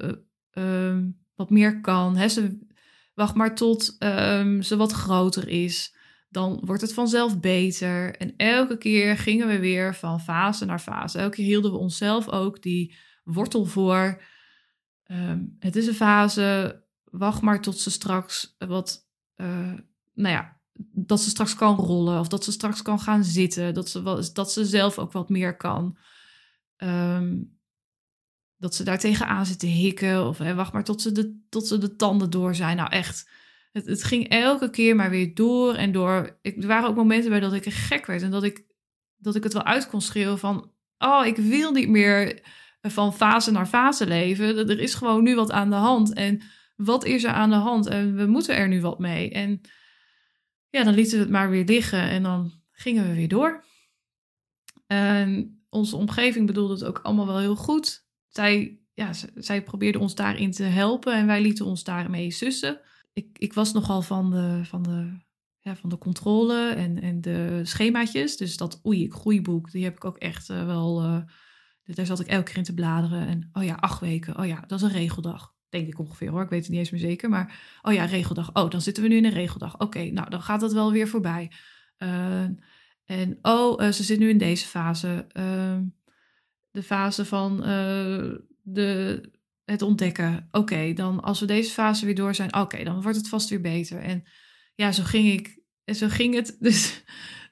[0.53, 0.97] uh,
[1.35, 2.17] wat meer kan.
[2.17, 2.27] Hè?
[2.27, 2.67] Ze,
[3.13, 5.95] wacht maar tot um, ze wat groter is.
[6.29, 8.15] Dan wordt het vanzelf beter.
[8.15, 11.17] En elke keer gingen we weer van fase naar fase.
[11.17, 14.21] Elke keer hielden we onszelf ook die wortel voor.
[15.11, 19.73] Um, het is een fase, wacht maar tot ze straks wat uh,
[20.13, 20.59] nou ja,
[20.93, 23.73] dat ze straks kan rollen of dat ze straks kan gaan zitten.
[23.73, 25.97] Dat ze, wel, dat ze zelf ook wat meer kan.
[26.77, 27.59] Um,
[28.57, 31.67] dat ze daar tegenaan zit te hikken of hè, wacht maar tot ze, de, tot
[31.67, 32.77] ze de tanden door zijn.
[32.77, 33.29] Nou echt,
[33.71, 36.37] het, het ging elke keer maar weer door en door.
[36.41, 38.65] Ik, er waren ook momenten bij dat ik gek werd en dat ik,
[39.17, 40.71] dat ik het wel uit kon schreeuwen van...
[40.97, 42.41] Oh, ik wil niet meer
[42.81, 44.69] van fase naar fase leven.
[44.69, 46.13] Er is gewoon nu wat aan de hand.
[46.13, 46.41] En
[46.75, 47.87] wat is er aan de hand?
[47.87, 49.31] En we moeten er nu wat mee.
[49.31, 49.61] En
[50.71, 53.63] ja, dan lieten we het maar weer liggen en dan gingen we weer door.
[54.87, 58.07] En onze omgeving bedoelde het ook allemaal wel heel goed.
[58.27, 62.79] Zij, ja, zij probeerde ons daarin te helpen en wij lieten ons daarmee sussen.
[63.13, 65.17] Ik, ik was nogal van de, van de,
[65.59, 68.37] ja, van de controle en, en de schemaatjes.
[68.37, 71.03] Dus dat oei, ik groeiboek, die heb ik ook echt uh, wel...
[71.03, 71.21] Uh,
[71.83, 73.27] daar zat ik elke keer in te bladeren.
[73.27, 74.39] En oh ja, acht weken.
[74.39, 75.53] Oh ja, dat is een regeldag.
[75.71, 77.29] Denk ik ongeveer hoor, ik weet het niet eens meer zeker.
[77.29, 78.53] Maar, oh ja, regeldag.
[78.53, 79.79] Oh, dan zitten we nu in een regeldag.
[79.79, 81.51] Oké, nou, dan gaat het wel weer voorbij.
[81.97, 82.43] Uh,
[83.05, 85.27] en oh, uh, ze zit nu in deze fase.
[85.33, 85.77] Uh,
[86.71, 89.21] de fase van uh, de,
[89.65, 90.47] het ontdekken.
[90.51, 93.61] Oké, dan als we deze fase weer door zijn, oké, dan wordt het vast weer
[93.61, 94.01] beter.
[94.01, 94.23] En
[94.75, 95.59] ja, zo ging ik.
[95.83, 97.03] En zo ging het dus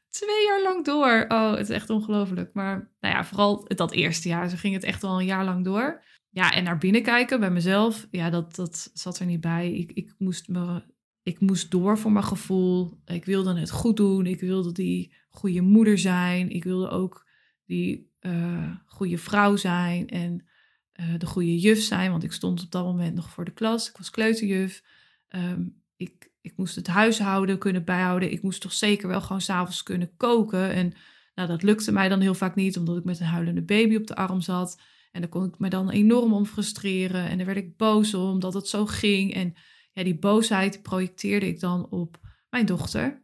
[0.10, 1.25] twee jaar lang door.
[1.27, 2.53] Oh, het is echt ongelooflijk.
[2.53, 5.63] Maar nou ja, vooral dat eerste jaar, zo ging het echt al een jaar lang
[5.63, 6.03] door.
[6.39, 9.73] Ja, en naar binnen kijken bij mezelf, ja, dat, dat zat er niet bij.
[9.73, 10.84] Ik, ik, moest me,
[11.23, 12.99] ik moest door voor mijn gevoel.
[13.06, 14.25] Ik wilde het goed doen.
[14.25, 16.49] Ik wilde die goede moeder zijn.
[16.49, 17.25] Ik wilde ook
[17.65, 20.08] die uh, goede vrouw zijn.
[20.08, 20.45] En
[20.99, 23.89] uh, de goede juf zijn, want ik stond op dat moment nog voor de klas.
[23.89, 24.84] Ik was kleuterjuf.
[25.28, 25.63] Ehm,
[25.95, 28.32] ik, ik moest het huishouden kunnen bijhouden.
[28.32, 30.71] Ik moest toch zeker wel gewoon s'avonds kunnen koken.
[30.71, 30.93] En
[31.36, 34.08] nou, dat lukte mij dan heel vaak niet, omdat ik met een huilende baby op
[34.08, 34.78] de arm zat.
[35.12, 37.30] En daar kon ik me dan enorm om frustreren.
[37.30, 39.34] En daar werd ik boos om, omdat het zo ging.
[39.34, 39.54] En
[39.93, 42.19] ja, die boosheid projecteerde ik dan op
[42.50, 43.24] mijn dochter.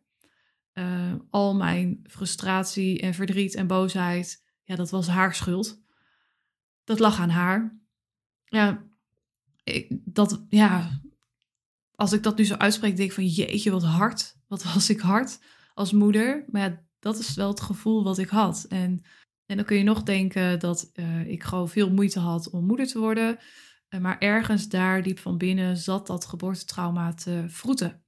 [0.74, 5.82] Uh, al mijn frustratie en verdriet en boosheid, ja, dat was haar schuld.
[6.84, 7.80] Dat lag aan haar.
[8.46, 8.86] Ja,
[9.64, 11.02] ik, dat, ja,
[11.92, 14.38] als ik dat nu zo uitspreek, denk ik van jeetje, wat hard.
[14.48, 15.40] Wat was ik hard
[15.74, 16.46] als moeder.
[16.48, 18.66] Maar ja, dat is wel het gevoel wat ik had.
[18.70, 19.04] En,
[19.46, 22.88] en dan kun je nog denken dat uh, ik gewoon veel moeite had om moeder
[22.88, 23.38] te worden.
[23.90, 28.04] Uh, maar ergens daar diep van binnen zat dat geboortetrauma te vroeten.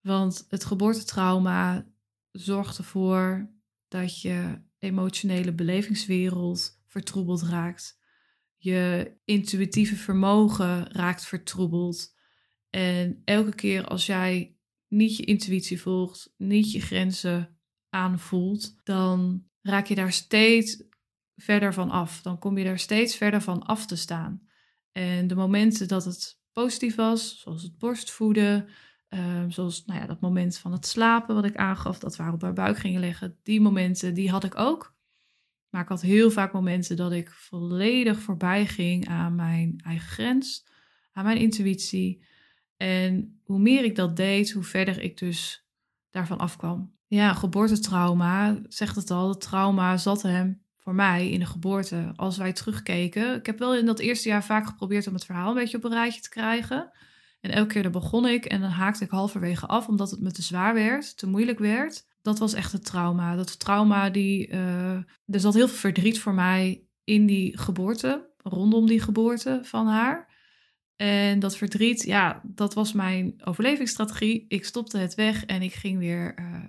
[0.00, 1.86] Want het geboortetrauma
[2.30, 3.50] zorgt ervoor
[3.88, 8.00] dat je emotionele belevingswereld vertroebeld raakt.
[8.56, 12.14] Je intuïtieve vermogen raakt vertroebeld.
[12.70, 14.56] En elke keer als jij
[14.88, 20.82] niet je intuïtie volgt, niet je grenzen aanvoelt, dan raak je daar steeds
[21.36, 22.22] verder van af.
[22.22, 24.42] Dan kom je daar steeds verder van af te staan.
[24.92, 28.68] En de momenten dat het positief was, zoals het borstvoeden,
[29.08, 32.42] um, zoals nou ja, dat moment van het slapen wat ik aangaf, dat we op
[32.42, 34.94] haar buik gingen leggen, die momenten, die had ik ook.
[35.68, 40.66] Maar ik had heel vaak momenten dat ik volledig voorbij ging aan mijn eigen grens,
[41.12, 42.24] aan mijn intuïtie.
[42.76, 45.66] En hoe meer ik dat deed, hoe verder ik dus
[46.10, 46.96] daarvan afkwam.
[47.12, 52.12] Ja, geboortetrauma, zegt het al, het trauma zat hem voor mij in de geboorte.
[52.16, 55.48] Als wij terugkeken, ik heb wel in dat eerste jaar vaak geprobeerd om het verhaal
[55.48, 56.90] een beetje op een rijtje te krijgen.
[57.40, 60.30] En elke keer dan begon ik en dan haakte ik halverwege af omdat het me
[60.30, 62.06] te zwaar werd, te moeilijk werd.
[62.22, 63.36] Dat was echt het trauma.
[63.36, 64.92] Dat trauma, die, uh,
[65.26, 70.28] er zat heel veel verdriet voor mij in die geboorte, rondom die geboorte van haar.
[70.96, 74.44] En dat verdriet, ja, dat was mijn overlevingsstrategie.
[74.48, 76.64] Ik stopte het weg en ik ging weer, uh,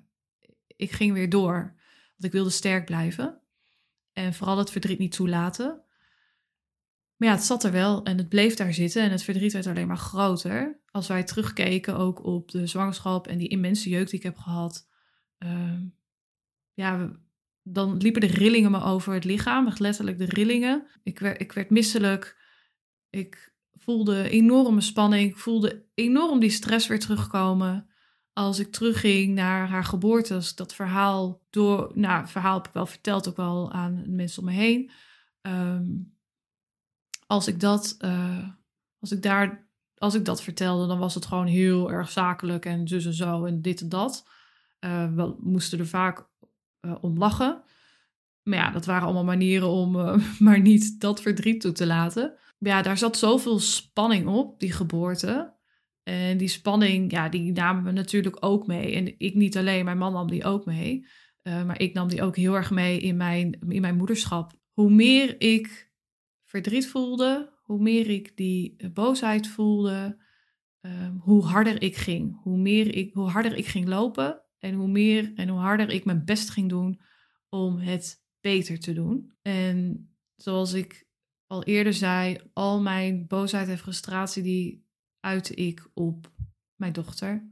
[0.76, 1.74] ik ging weer door.
[2.10, 3.42] Want ik wilde sterk blijven.
[4.14, 5.82] En vooral het verdriet niet toelaten.
[7.16, 9.68] Maar ja, het zat er wel en het bleef daar zitten en het verdriet werd
[9.68, 10.80] alleen maar groter.
[10.92, 14.88] Als wij terugkeken ook op de zwangerschap en die immense jeuk die ik heb gehad.
[15.40, 15.80] Uh,
[16.74, 17.12] ja,
[17.62, 20.88] dan liepen de rillingen me over het lichaam, echt letterlijk de rillingen.
[21.04, 22.38] Ik werd, ik werd misselijk.
[23.10, 25.30] Ik voelde enorme spanning.
[25.30, 27.90] Ik voelde enorm die stress weer terugkomen.
[28.34, 31.92] Als ik terugging naar haar geboorte, dat verhaal door...
[31.94, 34.92] Nou, het verhaal heb ik wel verteld, ook wel aan mensen om me heen.
[35.42, 36.14] Um,
[37.28, 38.48] als ik dat, uh,
[39.00, 39.68] als ik daar,
[39.98, 43.46] als ik dat vertelde, dan was het gewoon heel erg zakelijk en zus en zo
[43.46, 44.28] en dit en dat.
[44.80, 46.28] Uh, we moesten er vaak
[46.82, 47.64] uh, om lachen.
[48.44, 49.92] Maar ja, dat waren allemaal manieren om
[50.40, 52.38] maar niet dat verdriet toe te laten.
[52.58, 55.54] Ja, daar zat zoveel spanning op, die geboorte.
[56.04, 58.96] En die spanning, ja, die namen we natuurlijk ook mee.
[58.96, 61.06] En ik niet alleen, mijn man nam die ook mee.
[61.44, 64.52] maar ik nam die ook heel erg mee in mijn, in mijn moederschap.
[64.72, 65.92] Hoe meer ik
[66.54, 70.22] verdriet voelde, hoe meer ik die eh, boosheid voelde,
[70.82, 72.40] um, hoe harder ik ging.
[72.42, 76.06] Hoe, meer ik, hoe harder ik ging lopen en hoe meer en hoe harder ik
[76.06, 77.02] mijn best ging doen
[77.50, 79.34] om het beter te doen.
[79.42, 81.08] En zoals ik
[81.48, 84.83] al eerder zei, al mijn boosheid en frustratie die
[85.24, 86.32] uitte ik op
[86.76, 87.50] mijn dochter.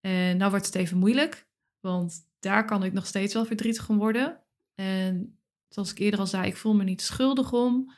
[0.00, 1.48] En nou wordt het even moeilijk,
[1.80, 4.40] want daar kan ik nog steeds wel verdrietig om worden.
[4.74, 7.92] En zoals ik eerder al zei, ik voel me niet schuldig om.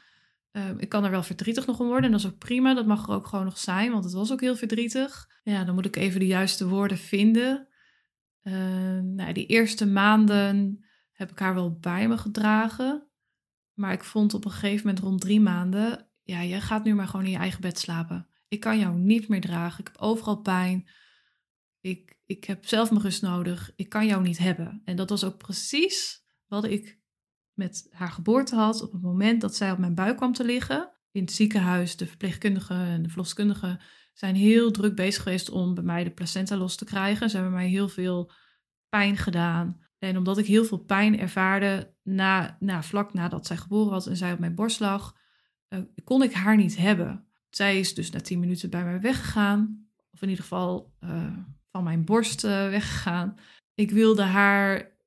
[0.51, 2.75] Ehm, ik kan er wel verdrietig nog om worden en dat is ook prima.
[2.75, 5.31] Dat mag er ook gewoon nog zijn, want het was ook heel verdrietig.
[5.43, 7.69] Ja, dan moet ik even de juiste woorden vinden.
[8.43, 8.55] Uh,
[8.99, 13.09] nou, die eerste maanden heb ik haar wel bij me gedragen.
[13.75, 16.09] Maar ik vond op een gegeven moment rond drie maanden...
[16.23, 18.30] Ja, je gaat nu maar gewoon in je eigen bed slapen.
[18.51, 19.81] Ik kan jou niet meer dragen.
[19.81, 20.89] Ik heb overal pijn.
[21.81, 23.73] Ik, ik heb zelf mijn rust nodig.
[23.77, 24.83] Ik kan jou niet hebben.
[24.85, 27.01] En dat was ook precies wat ik
[27.55, 30.91] met haar geboorte had op het moment dat zij op mijn buik kwam te liggen.
[31.11, 33.81] In het ziekenhuis, de verpleegkundige en de verloskundige
[34.15, 37.31] zijn heel druk bezig geweest om bij mij de placenta los te krijgen.
[37.31, 38.33] Ze hebben mij heel veel
[38.89, 39.89] pijn gedaan.
[39.99, 44.17] En omdat ik heel veel pijn ervaarde na, na, vlak nadat zij geboren was en
[44.17, 45.17] zij op mijn borst lag,
[45.69, 47.30] uh, kon ik haar niet hebben.
[47.51, 49.89] Zij is dus na tien minuten bij mij weggegaan.
[50.13, 51.37] Of in ieder geval uh,
[51.71, 53.39] van mijn borst uh, weggegaan.
[53.75, 54.99] Ik wilde haar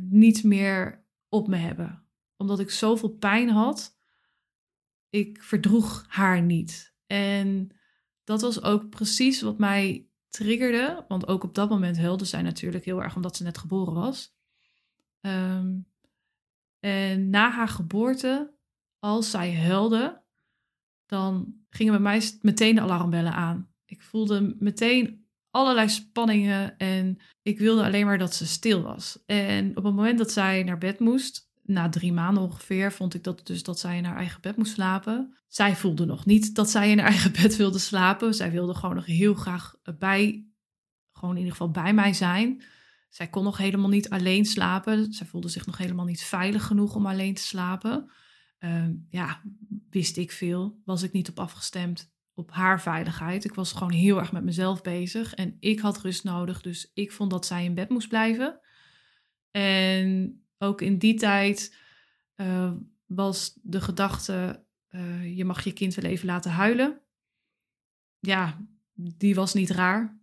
[0.00, 2.04] niet meer op me hebben.
[2.36, 3.96] Omdat ik zoveel pijn had,
[5.10, 6.94] ik verdroeg haar niet.
[7.06, 7.76] En
[8.24, 11.04] dat was ook precies wat mij triggerde.
[11.08, 14.36] Want ook op dat moment huilde zij natuurlijk heel erg omdat ze net geboren was.
[15.20, 15.86] Um,
[16.80, 18.54] en na haar geboorte,
[18.98, 20.23] als zij huilde,
[21.14, 23.68] dan gingen bij mij meteen de alarmbellen aan.
[23.84, 29.18] Ik voelde meteen allerlei spanningen en ik wilde alleen maar dat ze stil was.
[29.26, 33.24] En op het moment dat zij naar bed moest, na drie maanden ongeveer, vond ik
[33.24, 35.38] dat dus dat zij in haar eigen bed moest slapen.
[35.48, 38.34] Zij voelde nog niet dat zij in haar eigen bed wilde slapen.
[38.34, 40.46] Zij wilde gewoon nog heel graag bij,
[41.12, 42.62] gewoon in ieder geval bij mij zijn.
[43.08, 45.12] Zij kon nog helemaal niet alleen slapen.
[45.12, 48.10] Zij voelde zich nog helemaal niet veilig genoeg om alleen te slapen.
[48.64, 49.42] Ehm, ja,
[49.90, 50.80] wist ik veel.
[50.84, 53.44] Was ik niet op afgestemd op haar veiligheid.
[53.44, 55.34] Ik was gewoon heel erg met mezelf bezig.
[55.34, 56.60] En ik had rust nodig.
[56.60, 58.60] Dus ik vond dat zij in bed moest blijven.
[59.50, 61.76] En ook in die tijd
[62.36, 62.72] uh,
[63.06, 67.00] was de gedachte: uh, je mag je kind wel even laten huilen.
[68.18, 70.20] Ja, die was niet raar.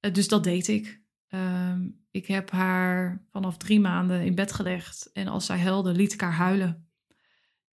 [0.00, 1.02] Uh, dus dat deed ik.
[1.26, 5.10] Ehm, ik heb haar vanaf drie maanden in bed gelegd.
[5.12, 6.89] En als zij huilde, liet ik haar huilen.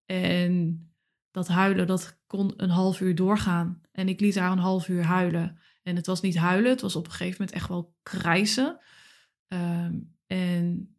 [0.08, 0.82] En
[1.32, 3.82] dat huilen, dat kon een half uur doorgaan.
[3.92, 5.60] En ik liet haar een half uur huilen.
[5.84, 8.80] En het was niet huilen, het was op een gegeven moment echt wel krijsen.
[9.48, 10.98] Um, en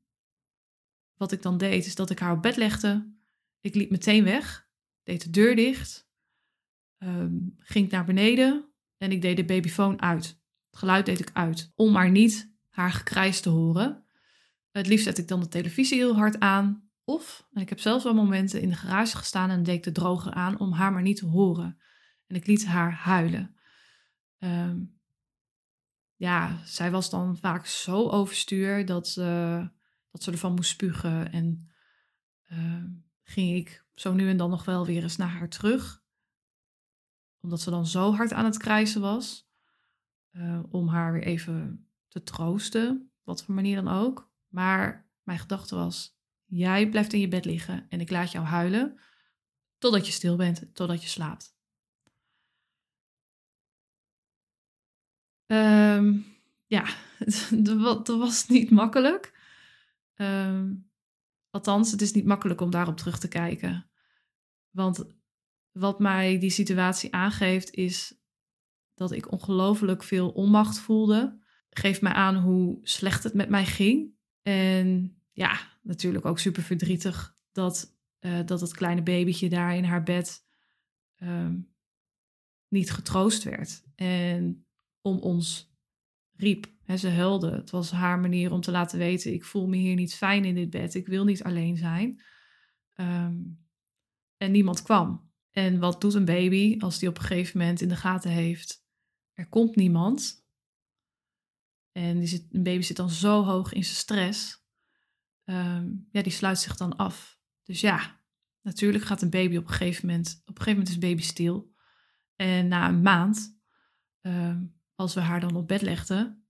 [1.15, 3.17] wat ik dan deed, is dat ik haar op bed legde.
[3.61, 4.69] Ik liep meteen weg,
[5.03, 6.11] deed de deur dicht,
[6.99, 10.27] um, ging naar beneden en ik deed de babyfoon uit.
[10.71, 14.05] Het geluid deed ik uit, om maar niet haar gekrijs te horen.
[14.71, 16.88] Het liefst zet ik dan de televisie heel hard aan.
[17.09, 20.33] Of, en ik heb zelfs wel momenten in de garage gestaan en deed de droger
[20.33, 21.79] aan om haar maar niet te horen.
[22.27, 23.57] En ik liet haar huilen.
[24.39, 25.01] Um,
[26.17, 29.71] ja, zij was dan vaak zo overstuur dat ze
[30.11, 31.33] dat ze ervan moest spugen.
[31.33, 31.71] En
[32.53, 32.85] uh,
[33.23, 36.03] ging ik zo nu en dan nog wel weer eens naar haar terug.
[37.41, 39.49] Omdat ze dan zo hard aan het krijsen was.
[40.33, 43.11] Uh, om haar weer even te troosten.
[43.23, 44.31] Wat voor manier dan ook.
[44.49, 46.18] Maar mijn gedachte was:
[46.49, 49.01] jij blijft in je bed liggen en ik laat jou huilen.
[49.79, 51.57] Totdat je stil bent, totdat je slaapt.
[55.47, 56.27] Um,
[56.67, 56.85] ja,
[57.63, 59.37] dat was niet makkelijk.
[60.15, 60.91] Um,
[61.51, 63.91] althans, het is niet makkelijk om daarop terug te kijken.
[64.71, 65.05] Want
[65.73, 68.19] wat mij die situatie aangeeft, is
[68.95, 71.41] dat ik ongelooflijk veel onmacht voelde.
[71.71, 74.15] Geeft mij aan hoe slecht het met mij ging.
[74.43, 80.03] En ja, natuurlijk ook super verdrietig dat, uh, dat het kleine babytje daar in haar
[80.03, 80.45] bed
[81.23, 81.75] um,
[82.69, 83.85] niet getroost werd.
[83.95, 84.67] En
[85.01, 85.73] om ons
[86.37, 86.77] riep.
[86.97, 87.51] Ze huilde.
[87.51, 90.55] Het was haar manier om te laten weten: ik voel me hier niet fijn in
[90.55, 90.95] dit bed.
[90.95, 92.23] Ik wil niet alleen zijn.
[92.95, 93.67] Um,
[94.37, 95.31] en niemand kwam.
[95.51, 98.85] En wat doet een baby als die op een gegeven moment in de gaten heeft:
[99.33, 100.47] er komt niemand.
[101.93, 104.67] En die zit, een baby zit dan zo hoog in zijn stress.
[105.51, 107.39] Um, ja, die sluit zich dan af.
[107.63, 108.21] Dus ja,
[108.63, 110.41] natuurlijk gaat een baby op een gegeven moment.
[110.41, 111.75] Op een gegeven moment is baby stil.
[112.37, 113.61] En na een maand,
[114.21, 116.47] um, als we haar dan op bed legden,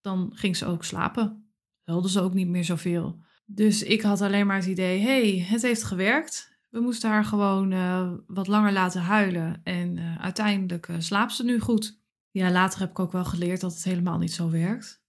[0.00, 1.50] dan ging ze ook slapen.
[1.82, 3.24] Huilde ze ook niet meer zoveel.
[3.44, 6.58] Dus ik had alleen maar het idee: hey, het heeft gewerkt.
[6.70, 9.60] We moesten haar gewoon uh, wat langer laten huilen.
[9.62, 12.00] En uh, uiteindelijk uh, slaapt ze nu goed.
[12.30, 15.04] Ja, later heb ik ook wel geleerd dat het helemaal niet zo werkt.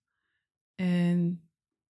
[0.75, 1.46] En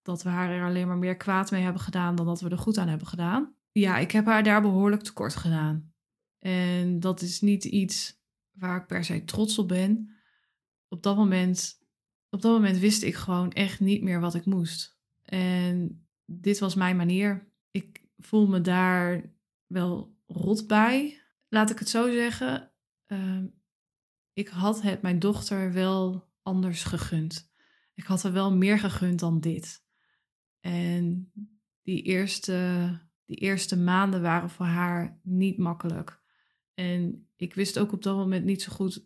[0.07, 2.57] dat we haar er alleen maar meer kwaad mee hebben gedaan dan dat we er
[2.57, 3.55] goed aan hebben gedaan.
[3.71, 5.93] Ja, ik heb haar daar behoorlijk tekort gedaan.
[6.39, 10.15] En dat is niet iets waar ik per se trots op ben.
[10.87, 11.79] Op dat moment
[12.29, 14.99] op dat moment wist ik gewoon echt niet meer wat ik moest.
[15.23, 17.51] En dit was mijn manier.
[17.71, 19.33] Ik voel me daar
[19.65, 21.21] wel rot bij.
[21.47, 22.71] Laat ik het zo zeggen.
[23.07, 23.43] Uh,
[24.33, 27.51] ik had het mijn dochter wel anders gegund.
[27.93, 29.85] Ik had er wel meer gegund dan dit.
[30.67, 31.31] En
[31.81, 32.89] die eerste,
[33.25, 36.21] die eerste maanden waren voor haar niet makkelijk.
[36.73, 39.05] En ik wist ook op dat moment niet zo goed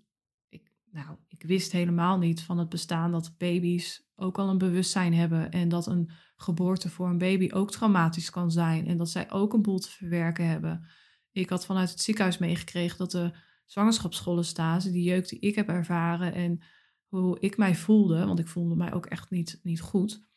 [0.91, 5.51] nou, ik wist helemaal niet van het bestaan dat baby's ook al een bewustzijn hebben
[5.51, 9.53] en dat een geboorte voor een baby ook traumatisch kan zijn en dat zij ook
[9.53, 10.87] een boel te verwerken hebben.
[11.31, 13.31] Ik had vanuit het ziekenhuis meegekregen dat de
[13.65, 16.61] zwangerschapsschoolenstage, die jeuk die ik heb ervaren en
[17.07, 20.29] hoe ik mij voelde, want ik voelde mij ook echt niet, niet goed,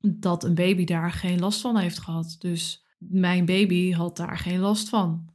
[0.00, 2.36] dat een baby daar geen last van heeft gehad.
[2.38, 5.28] Dus mijn baby had daar geen last van.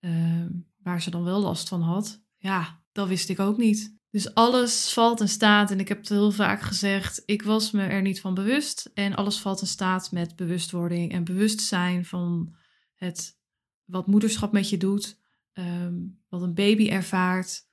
[0.00, 0.46] Uh,
[0.82, 3.96] waar ze dan wel last van had, ja, dat wist ik ook niet.
[4.10, 7.82] Dus alles valt en staat, en ik heb het heel vaak gezegd, ik was me
[7.82, 8.90] er niet van bewust.
[8.94, 12.54] En alles valt en staat met bewustwording en bewustzijn van
[12.94, 13.38] het,
[13.84, 15.18] wat moederschap met je doet,
[15.52, 15.94] ehm,
[16.28, 17.66] wat een baby ervaart,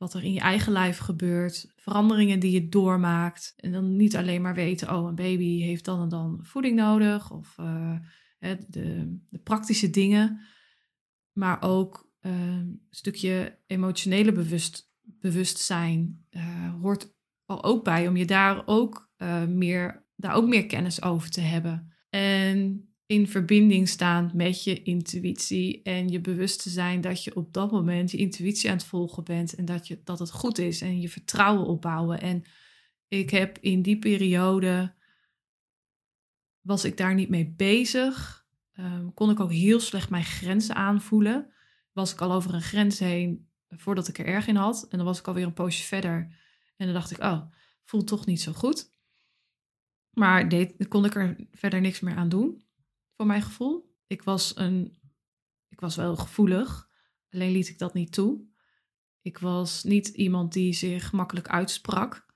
[0.00, 3.52] wat er in je eigen lijf gebeurt, veranderingen die je doormaakt.
[3.56, 7.30] En dan niet alleen maar weten, oh, een baby heeft dan en dan voeding nodig,
[7.30, 7.56] of
[8.38, 10.40] hè, de, de, praktische dingen,
[11.32, 18.26] maar ook uh, een stukje emotionele bewust, bewustzijn uh, hoort al ook bij om je
[18.26, 21.94] daar ook, uh, meer, daar ook meer kennis over te hebben.
[22.10, 27.52] En in verbinding staan met je intuïtie en je bewust te zijn dat je op
[27.52, 30.80] dat moment je intuïtie aan het volgen bent en dat, je, dat het goed is
[30.80, 32.20] en je vertrouwen opbouwen.
[32.20, 32.44] En
[33.08, 34.94] ik heb in die periode,
[36.60, 38.46] was ik daar niet mee bezig,
[38.78, 41.52] um, kon ik ook heel slecht mijn grenzen aanvoelen.
[41.92, 45.06] Was ik al over een grens heen voordat ik er erg in had en dan
[45.06, 46.36] was ik alweer een poosje verder
[46.76, 47.42] en dan dacht ik, oh,
[47.84, 48.90] voelt toch niet zo goed.
[50.10, 52.68] Maar deed, kon ik er verder niks meer aan doen
[53.20, 53.94] voor mijn gevoel.
[54.06, 54.98] Ik was, een,
[55.68, 56.88] ik was wel gevoelig,
[57.30, 58.48] alleen liet ik dat niet toe.
[59.22, 62.26] Ik was niet iemand die zich makkelijk uitsprak.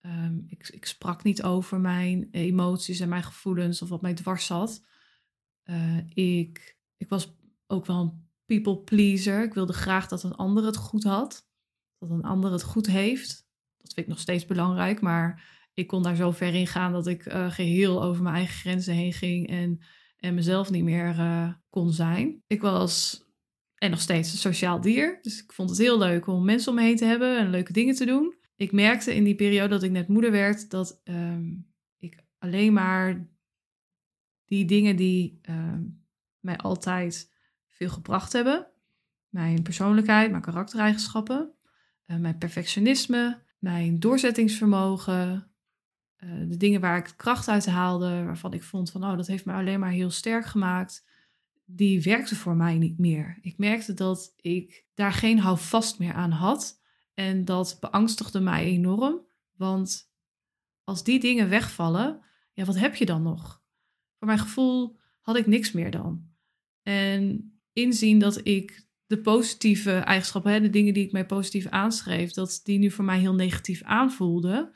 [0.00, 4.46] Ehm, ik, ik, sprak niet over mijn emoties en mijn gevoelens of wat mij dwars
[4.46, 4.84] zat.
[5.64, 7.36] Uh, ik, ik was
[7.66, 9.42] ook wel een people pleaser.
[9.42, 11.48] Ik wilde graag dat een ander het goed had.
[11.98, 13.48] Dat een ander het goed heeft.
[13.78, 17.06] Dat vind ik nog steeds belangrijk, maar ik kon daar zo ver in gaan dat
[17.06, 19.82] ik uh, geheel over mijn eigen grenzen heen ging en
[20.22, 22.42] en mezelf niet meer uh, kon zijn.
[22.46, 23.24] Ik was
[23.74, 25.18] en nog steeds een sociaal dier.
[25.22, 27.72] Dus ik vond het heel leuk om mensen om me heen te hebben en leuke
[27.72, 28.34] dingen te doen.
[28.56, 33.28] Ik merkte in die periode dat ik net moeder werd dat um, ik alleen maar
[34.44, 36.04] die dingen die um,
[36.40, 37.32] mij altijd
[37.68, 38.66] veel gebracht hebben,
[39.28, 41.54] mijn persoonlijkheid, mijn karaktereigenschappen,
[42.06, 45.51] uh, mijn perfectionisme, mijn doorzettingsvermogen,
[46.22, 49.44] eh, de dingen waar ik kracht uit haalde, waarvan ik vond van, oh, dat heeft
[49.44, 51.06] me alleen maar heel sterk gemaakt,
[51.64, 53.38] die werkte voor mij niet meer.
[53.40, 56.80] Ik merkte dat ik daar geen houvast meer aan had
[57.14, 59.20] en dat beangstigde mij enorm,
[59.56, 60.10] want
[60.84, 62.20] als die dingen wegvallen,
[62.52, 63.62] ja, wat heb je dan nog?
[64.18, 66.30] Voor mijn gevoel had ik niks meer dan.
[66.82, 72.32] En inzien dat ik de positieve eigenschappen, hè, de dingen die ik mij positief aanschreef,
[72.32, 74.72] dat die nu voor mij heel negatief aanvoelden,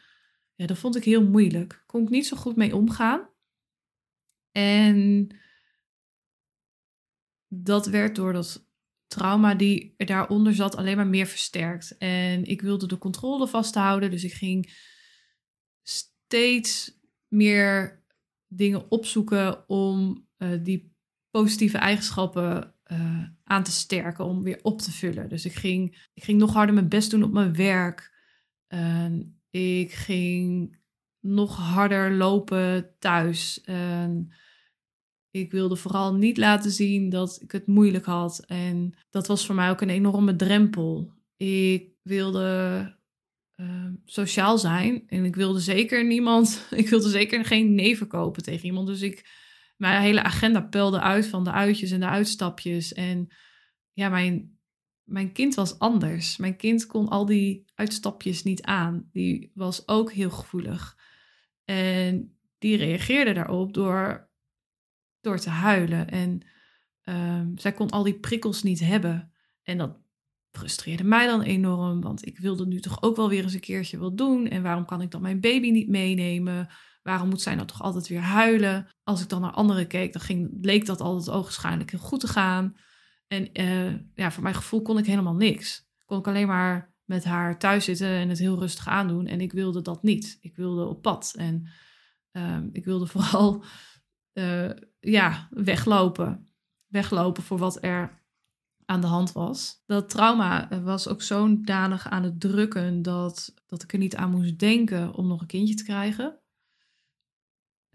[0.56, 1.82] ja, dat vond ik heel moeilijk.
[1.86, 3.28] Kon ik niet zo goed mee omgaan.
[4.50, 5.28] En
[7.48, 8.68] dat werd door dat
[9.06, 11.96] trauma die er daaronder zat alleen maar meer versterkt.
[11.98, 14.72] En ik wilde de controle vasthouden, dus ik ging
[15.82, 18.04] steeds meer
[18.46, 20.94] dingen opzoeken om uh, die
[21.30, 25.28] positieve eigenschappen uh, aan te sterken, om weer op te vullen.
[25.28, 28.14] Dus ik ging, ik ging nog harder mijn best doen op mijn werk.
[29.56, 30.76] Ik ging
[31.20, 33.60] nog harder lopen thuis.
[33.64, 34.32] En
[35.30, 38.44] ik wilde vooral niet laten zien dat ik het moeilijk had.
[38.46, 41.12] En dat was voor mij ook een enorme drempel.
[41.36, 42.94] Ik wilde
[43.56, 48.66] uh, sociaal zijn en ik wilde zeker niemand, ik wilde zeker geen nee verkopen tegen
[48.66, 48.86] iemand.
[48.86, 49.30] Dus ik,
[49.76, 52.92] mijn hele agenda peilde uit van de uitjes en de uitstapjes.
[52.92, 53.28] En
[53.92, 54.55] ja, mijn
[55.06, 56.36] mijn kind was anders.
[56.36, 59.08] Mijn kind kon al die uitstapjes niet aan.
[59.12, 60.98] Die was ook heel gevoelig.
[61.64, 64.30] En die reageerde daarop door,
[65.20, 66.10] door te huilen.
[66.10, 66.46] En
[67.04, 69.32] um, zij kon al die prikkels niet hebben.
[69.62, 69.98] En dat
[70.52, 73.98] frustreerde mij dan enorm, want ik wilde nu toch ook wel weer eens een keertje
[73.98, 74.46] wat doen.
[74.48, 76.68] En waarom kan ik dan mijn baby niet meenemen?
[77.02, 78.88] Waarom moet zij nou toch altijd weer huilen?
[79.02, 82.28] Als ik dan naar anderen keek, dan ging, leek dat altijd ogenschijnlijk heel goed te
[82.28, 82.76] gaan.
[83.26, 85.88] En uh, ja, voor mijn gevoel kon ik helemaal niks.
[86.04, 89.26] Kon ik alleen maar met haar thuis zitten en het heel rustig aandoen.
[89.26, 90.38] En ik wilde dat niet.
[90.40, 91.34] Ik wilde op pad.
[91.36, 91.68] En
[92.32, 93.64] uh, ik wilde vooral
[94.32, 94.70] uh,
[95.00, 96.50] ja, weglopen.
[96.86, 98.24] Weglopen voor wat er
[98.84, 99.82] aan de hand was.
[99.86, 104.58] Dat trauma was ook zodanig aan het drukken dat, dat ik er niet aan moest
[104.58, 106.40] denken om nog een kindje te krijgen.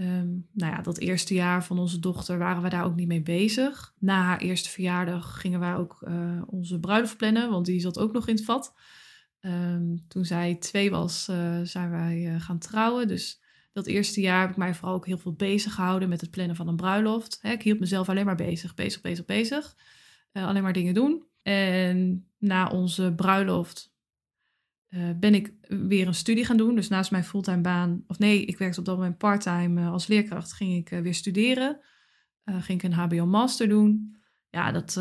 [0.01, 3.21] Um, nou ja, dat eerste jaar van onze dochter waren we daar ook niet mee
[3.21, 3.93] bezig.
[3.99, 8.13] Na haar eerste verjaardag gingen wij ook uh, onze bruiloft plannen, want die zat ook
[8.13, 8.73] nog in het vat.
[9.41, 13.07] Um, toen zij twee was, uh, zijn wij uh, gaan trouwen.
[13.07, 13.41] Dus
[13.73, 16.55] dat eerste jaar heb ik mij vooral ook heel veel bezig gehouden met het plannen
[16.55, 17.39] van een bruiloft.
[17.41, 19.75] Ik hield mezelf alleen maar bezig, bezig, bezig, bezig.
[20.31, 21.23] alleen maar dingen doen.
[21.41, 23.90] En na onze bruiloft
[24.91, 26.75] uh, ben ik weer een studie gaan doen.
[26.75, 30.07] Dus naast mijn fulltime baan, of nee, ik werkte op dat moment parttime uh, als
[30.07, 31.79] leerkracht, ging ik uh, weer studeren.
[32.45, 34.15] ging ik een HBO-master doen.
[34.49, 34.93] Ja, dat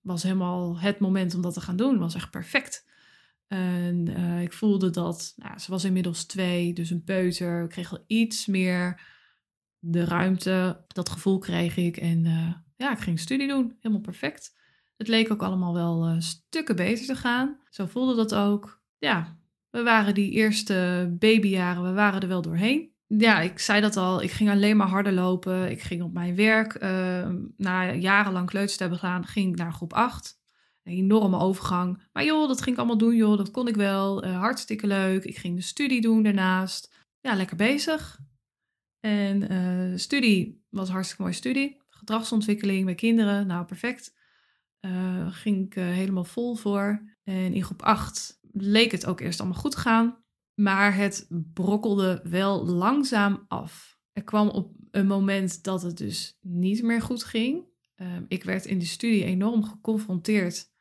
[0.00, 1.98] was helemaal het moment om dat te gaan doen.
[1.98, 2.90] was echt perfect.
[3.46, 4.08] En
[4.42, 7.62] ik voelde dat, nou, ze was inmiddels twee, dus een peuter.
[7.62, 9.00] Ik kreeg al iets meer
[9.78, 10.84] de ruimte.
[10.86, 11.96] Dat gevoel kreeg ik.
[11.96, 12.22] En
[12.76, 13.76] ja, ik ging studie doen.
[13.80, 14.56] Helemaal perfect.
[14.96, 17.60] Het leek ook allemaal wel stukken beter te gaan.
[17.68, 19.38] Zo voelde dat ook ja,
[19.70, 22.92] we waren die eerste babyjaren, we waren er wel doorheen.
[23.06, 24.22] ja, ik zei dat al.
[24.22, 25.70] Ik ging alleen maar harder lopen.
[25.70, 26.82] Ik ging op mijn werk.
[26.82, 30.42] Uh, na jarenlang kleuters te hebben gedaan, ging ik naar groep 8.
[30.82, 32.02] Een enorme overgang.
[32.12, 33.36] Maar joh, dat ging ik allemaal doen, joh.
[33.36, 34.24] Dat kon ik wel.
[34.24, 35.24] Uh, hartstikke leuk.
[35.24, 36.94] Ik ging de studie doen daarnaast.
[37.20, 38.20] Ja, lekker bezig.
[39.00, 41.80] En uh, studie was hartstikke mooie studie.
[41.88, 43.46] Gedragsontwikkeling bij kinderen.
[43.46, 44.14] Nou, perfect.
[44.80, 47.02] Uh, ging ik helemaal vol voor.
[47.24, 50.22] En in groep 8 leek het ook eerst allemaal goed gaan.
[50.54, 53.98] Maar het brokkelde wel langzaam af.
[54.12, 57.64] Er kwam op een moment dat het dus niet meer goed ging.
[57.94, 60.72] Ehm, ik werd in de studie enorm geconfronteerd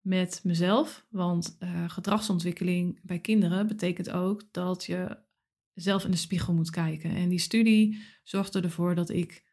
[0.00, 1.06] met mezelf.
[1.10, 5.18] Want uh, gedragsontwikkeling bij kinderen betekent ook dat je
[5.74, 7.10] zelf in de spiegel moet kijken.
[7.10, 9.44] En die studie zorgde ervoor dat ik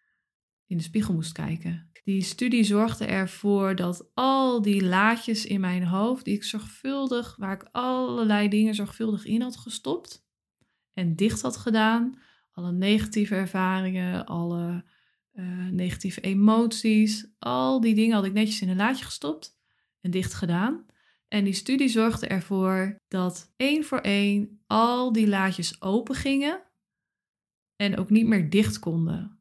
[0.65, 1.88] in de spiegel moest kijken.
[2.09, 7.53] Die studie zorgde ervoor dat al die laadjes in mijn hoofd, die ik zorgvuldig, waar
[7.53, 10.25] ik allerlei dingen zorgvuldig in had gestopt
[10.93, 12.19] en dicht had gedaan,
[12.51, 14.83] alle negatieve ervaringen, alle
[15.33, 19.59] uh, negatieve emoties, al die dingen had ik netjes in een laadje gestopt
[20.01, 20.85] en dicht gedaan.
[21.27, 26.61] En die studie zorgde ervoor dat één voor één al die laadjes open gingen
[27.75, 29.39] en ook niet meer dicht konden.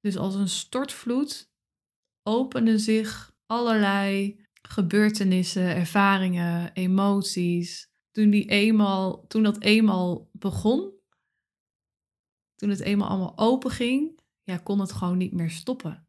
[0.00, 1.47] Dus als een stortvloed
[2.28, 7.90] openden zich allerlei gebeurtenissen, ervaringen, emoties.
[8.10, 10.92] Toen, die eenmaal, toen dat eenmaal begon,
[12.54, 16.06] toen het eenmaal allemaal open ging, ja, kon het gewoon niet meer stoppen.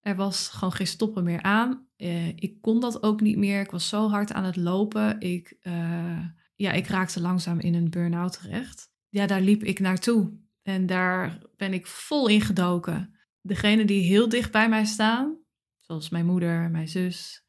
[0.00, 1.88] Er was gewoon geen stoppen meer aan.
[1.96, 3.60] Eh, ik kon dat ook niet meer.
[3.60, 5.20] Ik was zo hard aan het lopen.
[5.20, 8.90] Ik, uh, ja, ik raakte langzaam in een burn-out terecht.
[9.08, 10.38] Ja, daar liep ik naartoe.
[10.62, 13.15] En daar ben ik vol in gedoken
[13.46, 15.38] degenen die heel dicht bij mij staan,
[15.80, 17.44] zoals mijn moeder, mijn zus,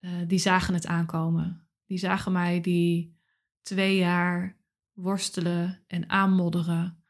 [0.00, 1.66] uh, die zagen het aankomen.
[1.86, 3.16] Die zagen mij die
[3.62, 4.56] twee jaar
[4.92, 7.02] worstelen en aanmodderen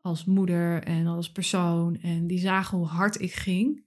[0.00, 2.00] als moeder en als persoon.
[2.00, 3.84] En die zagen hoe hard ik ging.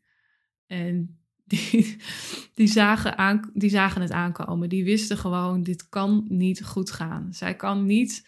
[0.65, 1.97] En die,
[2.55, 4.69] die, zagen die zagen het aankomen.
[4.69, 7.33] Die wisten gewoon, dit kan niet goed gaan.
[7.33, 8.27] Zij kan niet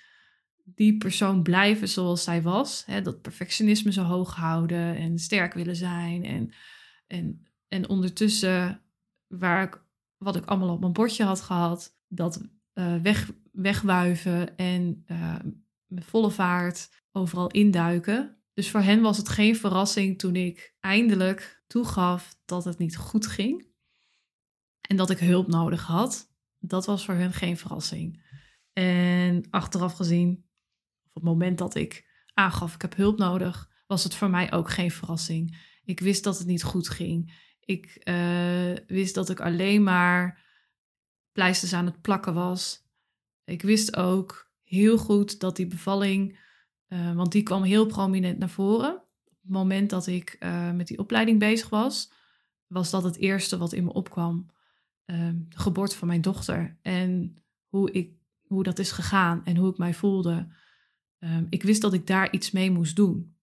[0.65, 2.83] die persoon blijven zoals zij was.
[2.85, 6.23] Hè, dat perfectionisme zo hoog houden en sterk willen zijn.
[6.23, 6.53] En,
[7.07, 8.81] en, en ondertussen,
[9.27, 9.83] waar ik,
[10.17, 12.41] wat ik allemaal op mijn bordje had gehad, dat
[12.73, 15.35] uh, weg, wegwuiven en uh,
[15.85, 18.37] met volle vaart overal induiken.
[18.53, 23.27] Dus voor hen was het geen verrassing toen ik eindelijk toegaf dat het niet goed
[23.27, 23.67] ging
[24.81, 26.29] en dat ik hulp nodig had.
[26.59, 28.23] Dat was voor hen geen verrassing.
[28.73, 30.45] En achteraf gezien
[31.13, 34.69] op het moment dat ik aangaf, ik heb hulp nodig, was het voor mij ook
[34.69, 35.57] geen verrassing.
[35.83, 37.33] Ik wist dat het niet goed ging.
[37.59, 40.45] Ik uh, wist dat ik alleen maar
[41.31, 42.83] pleisters aan het plakken was.
[43.43, 46.39] Ik wist ook heel goed dat die bevalling,
[46.87, 48.95] uh, want die kwam heel prominent naar voren.
[49.25, 52.11] Op het moment dat ik uh, met die opleiding bezig was,
[52.67, 54.49] was dat het eerste wat in me opkwam.
[55.05, 56.77] de geboorte van mijn dochter.
[56.81, 57.37] En
[57.67, 60.47] hoe, ik, hoe dat is gegaan en hoe ik mij voelde.
[61.23, 63.35] Um, ik wist dat ik daar iets mee moest doen.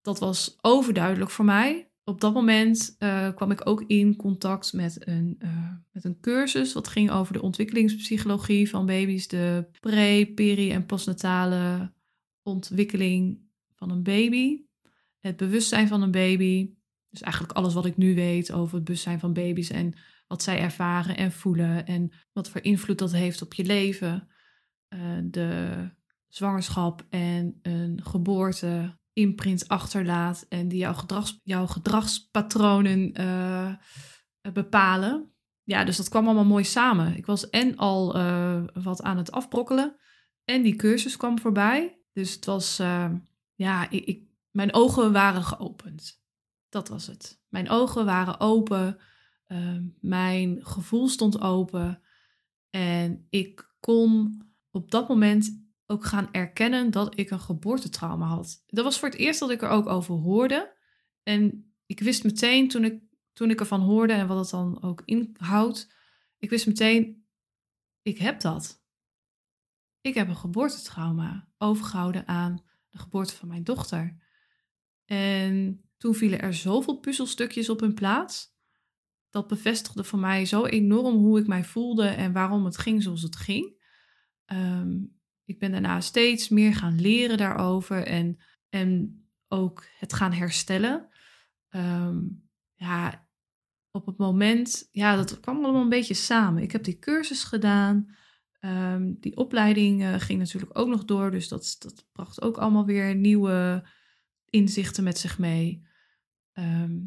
[0.00, 1.90] Dat was overduidelijk voor mij.
[2.04, 6.72] Op dat moment uh, kwam ik ook in contact met een, uh, met een cursus.
[6.72, 9.28] Wat ging over de ontwikkelingspsychologie van baby's.
[9.28, 11.92] De pre, peri en postnatale
[12.42, 13.40] ontwikkeling
[13.74, 14.64] van een baby.
[15.18, 16.74] Het bewustzijn van een baby.
[17.08, 19.70] Dus eigenlijk alles wat ik nu weet over het bewustzijn van baby's.
[19.70, 19.94] En
[20.26, 21.86] wat zij ervaren en voelen.
[21.86, 24.28] En wat voor invloed dat heeft op je leven.
[24.94, 25.90] Uh, de
[26.30, 33.74] zwangerschap en een geboorte imprint achterlaat en die jouw, gedrags, jouw gedragspatronen uh,
[34.52, 35.32] bepalen.
[35.62, 37.16] Ja, dus dat kwam allemaal mooi samen.
[37.16, 39.96] Ik was en al uh, wat aan het afbrokkelen
[40.44, 42.02] en die cursus kwam voorbij.
[42.12, 43.10] Dus het was, uh,
[43.54, 46.22] ja, ik, ik, mijn ogen waren geopend.
[46.68, 47.42] Dat was het.
[47.48, 48.98] Mijn ogen waren open,
[50.00, 52.02] mijn gevoel stond open
[52.70, 58.62] en ik kon op dat moment ook gaan erkennen dat ik een geboortetrauma had.
[58.66, 60.76] Dat was voor het eerst dat ik er ook over hoorde.
[61.22, 65.02] En ik wist meteen toen ik, toen ik ervan hoorde en wat het dan ook
[65.04, 65.94] inhoudt,
[66.38, 67.26] ik wist meteen,
[68.02, 68.84] ik heb dat.
[70.00, 74.16] Ik heb een geboortetrauma overgehouden aan de geboorte van mijn dochter.
[75.04, 78.58] En toen vielen er zoveel puzzelstukjes op hun plaats.
[79.30, 83.22] Dat bevestigde voor mij zo enorm hoe ik mij voelde en waarom het ging zoals
[83.22, 83.78] het ging.
[84.46, 85.19] Um,
[85.50, 88.38] ik ben daarna steeds meer gaan leren daarover en,
[88.68, 91.08] en ook het gaan herstellen.
[91.70, 93.28] Um, ja,
[93.90, 96.62] op het moment, ja, dat kwam allemaal een beetje samen.
[96.62, 98.16] Ik heb die cursus gedaan.
[98.60, 102.86] Ehm, die opleiding uh, ging natuurlijk ook nog door, dus dat, dat bracht ook allemaal
[102.86, 103.88] weer nieuwe
[104.44, 105.86] inzichten met zich mee.
[106.52, 106.98] Ehm,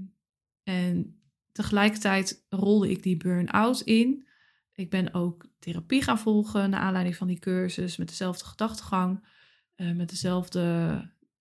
[0.63, 1.21] en
[1.51, 4.27] tegelijkertijd rolde ik die burn-out in.
[4.75, 9.27] Ik ben ook therapie gaan volgen naar aanleiding van die cursus met dezelfde gedachtegang,
[9.75, 10.61] uh, met dezelfde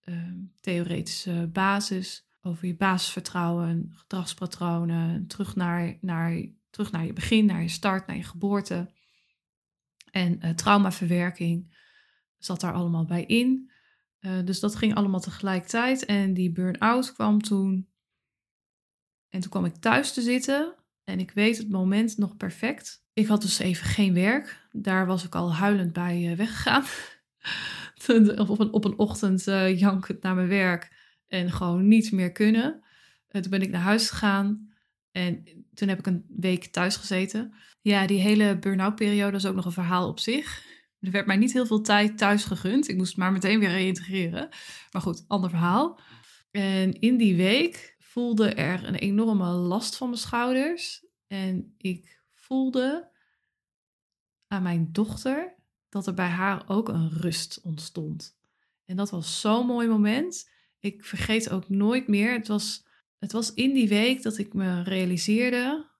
[0.05, 7.63] uh, theoretische basis over je basisvertrouwen, gedragspatronen, terug naar, naar, terug naar je begin, naar
[7.63, 8.91] je start, naar je geboorte.
[10.11, 11.77] En uh, traumaverwerking
[12.39, 13.71] zat daar allemaal bij in.
[14.21, 16.05] Uh, dus dat ging allemaal tegelijkertijd.
[16.05, 17.89] En die burn-out kwam toen.
[19.29, 20.75] En toen kwam ik thuis te zitten.
[21.05, 23.05] En ik weet het moment nog perfect.
[23.13, 24.69] Ik had dus even geen werk.
[24.73, 26.85] Daar was ik al huilend bij uh, weggegaan.
[28.37, 30.93] op, een, op een ochtend uh, jankend naar mijn werk.
[31.29, 32.83] En gewoon niet meer kunnen.
[33.29, 34.73] toen ben ik naar huis gegaan.
[35.11, 35.45] En
[35.75, 37.55] toen heb ik een week thuis gezeten.
[37.81, 40.65] Ja, die hele burn-out periode is ook nog een verhaal op zich.
[41.01, 42.89] Er werd mij niet heel veel tijd thuis gegund.
[42.89, 44.49] Ik moest maar meteen weer reïntegreren.
[44.91, 46.01] Maar goed, ander verhaal.
[46.51, 51.05] En in die week voelde er een enorme last van mijn schouders.
[51.27, 53.11] En ik voelde
[54.47, 55.55] aan mijn dochter
[55.89, 58.39] dat er bij haar ook een rust ontstond.
[58.85, 60.51] En dat was zo'n mooi moment.
[60.79, 62.33] Ik vergeet ook nooit meer.
[62.33, 62.87] Het was,
[63.19, 65.91] het was in die week dat ik me realiseerde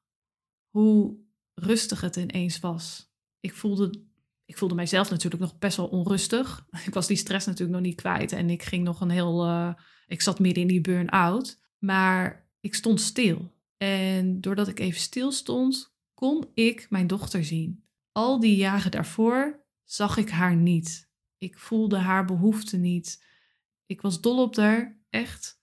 [0.69, 1.17] hoe
[1.55, 3.13] rustig het ineens was.
[3.41, 4.05] Ik voelde,
[4.45, 6.67] ik voelde mijzelf natuurlijk nog best wel onrustig.
[6.87, 9.47] Ik was die stress natuurlijk nog niet kwijt en ik ging nog een heel.
[9.47, 9.75] Uh,
[10.07, 11.61] ik zat midden in die burn-out.
[11.85, 13.53] Maar ik stond stil.
[13.77, 17.85] En doordat ik even stil stond, kon ik mijn dochter zien.
[18.13, 21.11] Al die jaren daarvoor zag ik haar niet.
[21.39, 23.25] Ik voelde haar behoefte niet.
[23.87, 25.61] Ik was dol op haar, echt.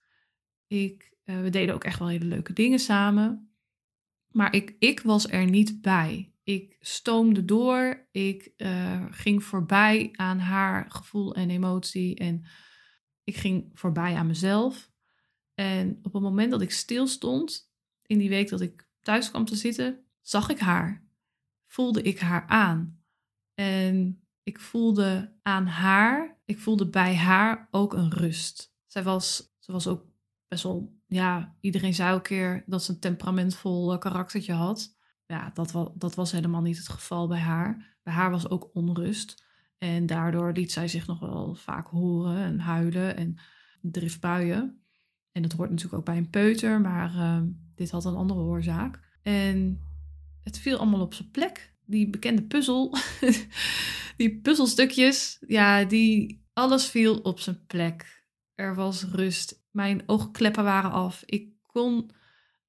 [0.66, 3.54] Ik, uh, we deden ook echt wel hele leuke dingen samen.
[4.28, 6.32] Maar ik, ik was er niet bij.
[6.42, 8.08] Ik stoomde door.
[8.10, 12.16] Ik uh, ging voorbij aan haar gevoel en emotie.
[12.16, 12.44] En
[13.24, 14.89] ik ging voorbij aan mezelf.
[15.60, 17.70] En op het moment dat ik stil stond,
[18.06, 21.04] in die week dat ik thuis kwam te zitten, zag ik haar.
[21.66, 23.02] Voelde ik haar aan.
[23.54, 28.74] En ik voelde aan haar, ik voelde bij haar ook een rust.
[28.86, 30.04] Zij was, ze was ook
[30.48, 34.96] best wel ja, iedereen zei een keer dat ze een temperamentvol karaktertje had.
[35.26, 37.98] Ja, dat, was, dat was helemaal niet het geval bij haar.
[38.02, 39.44] Bij haar was ook onrust.
[39.78, 43.38] En daardoor liet zij zich nog wel vaak horen en huilen en
[43.80, 44.80] driftbuien.
[45.32, 47.40] En dat hoort natuurlijk ook bij een peuter, maar uh,
[47.74, 49.00] dit had een andere oorzaak.
[49.22, 49.80] En
[50.42, 51.74] het viel allemaal op zijn plek.
[51.84, 52.96] Die bekende puzzel,
[54.16, 58.26] die puzzelstukjes, ja, die alles viel op zijn plek.
[58.54, 61.22] Er was rust mijn oogkleppen waren af.
[61.26, 62.10] Ik kon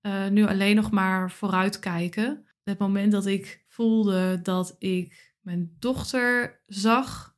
[0.01, 2.45] uh, nu alleen nog maar vooruitkijken.
[2.63, 7.35] Het moment dat ik voelde dat ik mijn dochter zag,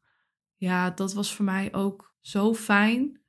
[0.56, 3.22] ja, dat was voor mij ook zo fijn.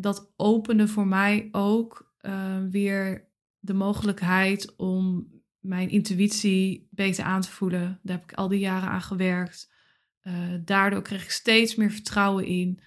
[0.00, 3.28] Dat opende voor mij ook uh, weer
[3.58, 5.26] de mogelijkheid om
[5.58, 8.00] mijn intuïtie beter aan te voelen.
[8.02, 9.72] Daar heb ik al die jaren aan gewerkt.
[10.22, 10.34] Uh,
[10.64, 12.82] daardoor kreeg ik steeds meer vertrouwen in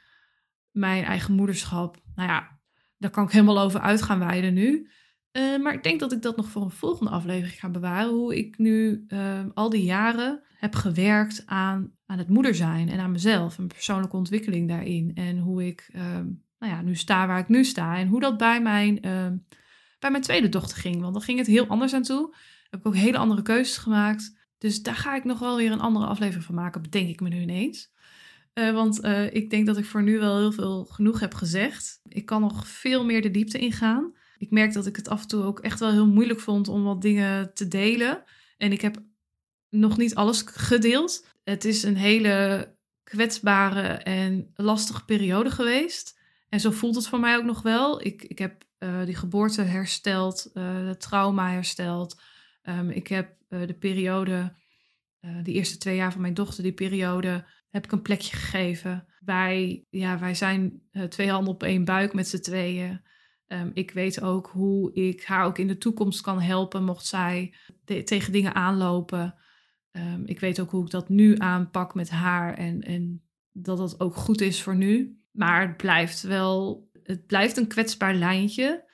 [0.71, 2.01] mijn eigen moederschap.
[2.15, 2.59] Nou ja,
[2.97, 4.89] daar kan ik helemaal over uit gaan wijden nu.
[5.31, 8.13] Uh, maar ik denk dat ik dat nog voor een volgende aflevering ga bewaren.
[8.13, 9.05] Hoe ik nu
[9.53, 13.57] al die jaren heb gewerkt aan, aan het moeder zijn en aan mezelf.
[13.57, 15.11] En persoonlijke ontwikkeling daarin.
[15.15, 16.19] En hoe ik uh,
[16.61, 17.97] nou ja, nu sta waar ik nu sta.
[17.97, 19.37] En hoe dat bij mijn, ehm,
[19.99, 21.01] bij mijn tweede dochter ging.
[21.01, 22.35] Want dan ging het heel anders aan toe.
[22.69, 24.39] Heb ik ook hele andere keuzes gemaakt.
[24.57, 27.29] Dus daar ga ik nog wel weer een andere aflevering van maken, bedenk ik me
[27.29, 27.91] nu ineens.
[28.53, 31.99] Uh, want uh, ik denk dat ik voor nu wel heel veel genoeg heb gezegd.
[32.07, 34.13] Ik kan nog veel meer de diepte ingaan.
[34.37, 36.83] Ik merk dat ik het af en toe ook echt wel heel moeilijk vond om
[36.83, 38.23] wat dingen te delen.
[38.57, 39.03] En ik heb
[39.69, 41.25] nog niet alles gedeeld.
[41.43, 42.69] Het is een hele
[43.03, 46.19] kwetsbare en lastige periode geweest.
[46.51, 48.05] En zo voelt het voor mij ook nog wel.
[48.05, 52.21] Ik, ik heb uh, die geboorte hersteld, het trauma hersteld.
[52.63, 54.55] Um, ik heb de periode,
[55.19, 59.05] de eerste twee jaar van mijn dochter, die periode heb ik een plekje gegeven.
[59.19, 63.01] Wij, ja, wij zijn uh, twee handen op één buik met z'n tweeën.
[63.47, 67.53] Um, ik weet ook hoe ik haar ook in de toekomst kan helpen, mocht zij
[68.05, 69.35] tegen dingen aanlopen.
[69.91, 73.99] Um, ik weet ook hoe ik dat nu aanpak met haar en, en dat dat
[73.99, 75.20] ook goed is voor nu.
[75.31, 78.89] Maar het blijft wel, het blijft een kwetsbaar lijntje.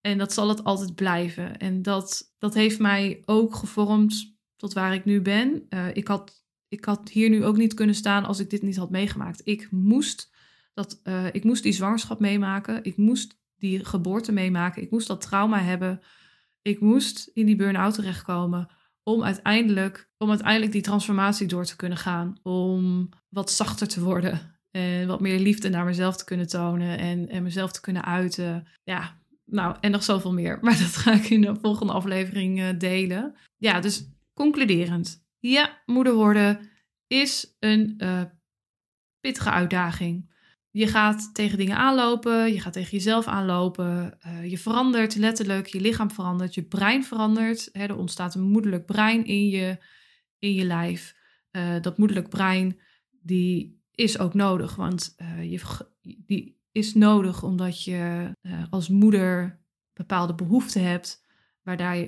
[0.00, 1.58] En dat zal het altijd blijven.
[1.58, 5.66] En dat, dat heeft mij ook gevormd tot waar ik nu ben.
[5.70, 8.76] Uh, ik had ik had hier nu ook niet kunnen staan als ik dit niet
[8.76, 9.40] had meegemaakt.
[9.44, 10.32] Ik moest,
[10.74, 12.84] dat, uh, ik moest die zwangerschap meemaken.
[12.84, 14.82] Ik moest die geboorte meemaken.
[14.82, 16.00] Ik moest dat trauma hebben.
[16.62, 18.70] Ik moest in die burn-out terechtkomen
[19.02, 22.38] om uiteindelijk, om uiteindelijk die transformatie door te kunnen gaan.
[22.42, 24.59] Om wat zachter te worden.
[24.70, 28.66] En wat meer liefde naar mezelf te kunnen tonen en, en mezelf te kunnen uiten.
[28.84, 30.58] Ja, nou, en nog zoveel meer.
[30.62, 33.34] Maar dat ga ik in de volgende aflevering eh, delen.
[33.56, 35.24] Ja, dus concluderend.
[35.38, 36.60] Ja, moeder worden
[37.06, 38.22] is een uh,
[39.20, 40.28] pittige uitdaging.
[40.70, 46.10] Je gaat tegen dingen aanlopen, je gaat tegen jezelf aanlopen, je verandert letterlijk, je lichaam
[46.10, 47.68] verandert, je brein verandert.
[47.72, 49.78] Hè, er ontstaat een moederlijk brein in je,
[50.38, 51.14] in je lijf.
[51.80, 52.80] Dat moederlijk brein
[53.22, 55.60] die is ook nodig, want uh, je,
[56.00, 58.32] die is nodig omdat je
[58.70, 59.60] als moeder
[59.92, 61.24] bepaalde behoeften hebt,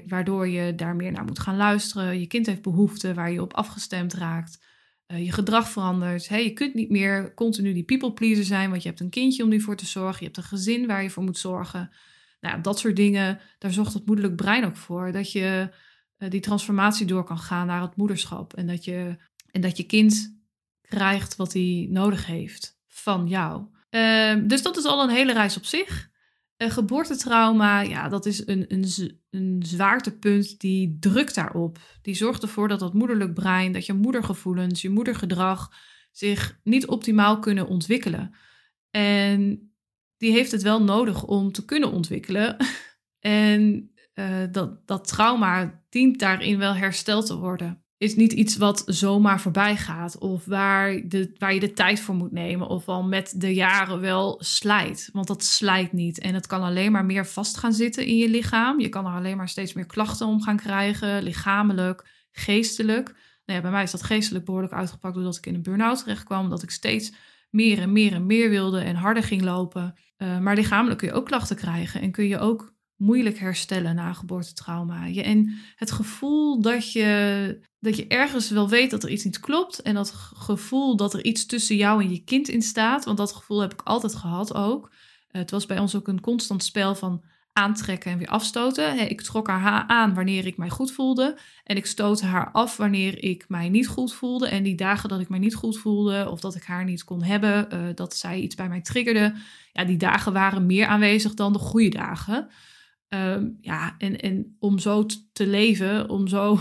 [0.07, 2.21] waardoor je daar meer naar moet gaan luisteren.
[2.21, 4.65] Je kind heeft behoeften waar je op afgestemd raakt.
[5.07, 6.29] Eh, je gedrag verandert.
[6.29, 6.37] Hè?
[6.37, 9.51] Je kunt niet meer continu die people pleaser zijn, want je hebt een kindje om
[9.51, 10.19] die voor te zorgen.
[10.19, 11.91] Je hebt een gezin waar je voor moet zorgen.
[12.41, 15.13] Nou, dat soort dingen, daar zorgt het moederlijk brein ook voor.
[15.13, 15.69] Dat je
[16.29, 18.55] die transformatie door kan gaan naar het moederschap.
[18.55, 19.17] En dat je,
[19.51, 20.42] en dat je kind
[20.93, 23.65] krijgt wat hij nodig heeft van jou.
[23.91, 26.11] Uh, dus dat is al een hele reis op zich.
[26.57, 28.85] Een geboortetrauma, ja, dat is een, een,
[29.31, 31.79] een zwaartepunt die drukt daarop.
[32.03, 35.73] Die zorgt ervoor dat dat moederlijk brein, dat je moedergevoelens, je moedergedrag
[36.11, 38.35] zich niet optimaal kunnen ontwikkelen.
[38.91, 39.73] En
[40.17, 42.57] die heeft het wel nodig om te kunnen ontwikkelen.
[43.21, 48.83] En uh, dat, dat trauma dient daarin wel hersteld te worden is niet iets wat
[48.87, 50.19] zomaar voorbij gaat.
[50.19, 52.69] Of waar, de, waar je de tijd voor moet nemen.
[52.69, 55.11] Of al met de jaren wel slijt.
[55.13, 56.19] Want dat slijt niet.
[56.19, 58.81] En het kan alleen maar meer vast gaan zitten in je lichaam.
[58.81, 61.23] Je kan er alleen maar steeds meer klachten om gaan krijgen.
[61.23, 63.07] Lichamelijk, geestelijk.
[63.45, 66.25] Nou ja, bij mij is dat geestelijk behoorlijk uitgepakt doordat ik in een burn-out terecht
[66.25, 66.51] kwam.
[66.51, 67.13] Dat ik steeds
[67.51, 69.95] meer en meer en meer wilde en harder ging lopen.
[70.19, 72.01] Uh, maar lichamelijk kun je ook klachten krijgen.
[72.01, 75.05] En kun je ook moeilijk herstellen na geboortetrauma.
[75.05, 79.41] Je, en het gevoel dat je, dat je ergens wel weet dat er iets niet
[79.41, 79.83] klopt.
[79.83, 83.05] En dat gevoel dat er iets tussen jou en je kind in staat.
[83.05, 84.93] Want dat gevoel heb ik altijd gehad ook.
[85.29, 89.11] Het was bij ons ook een constant spel van aantrekken en weer afstoten.
[89.11, 91.39] Ik trok haar aan wanneer ik mij goed voelde.
[91.65, 94.49] En ik stootte haar af wanneer ik mij niet goed voelde.
[94.49, 97.23] En die dagen dat ik mij niet goed voelde of dat ik haar niet kon
[97.23, 99.35] hebben, uh, dat zij iets bij mij triggerde.
[99.73, 102.49] Ja, die dagen waren meer aanwezig dan de goede dagen.
[103.15, 106.61] Um, ja, en, en om zo te leven, om zo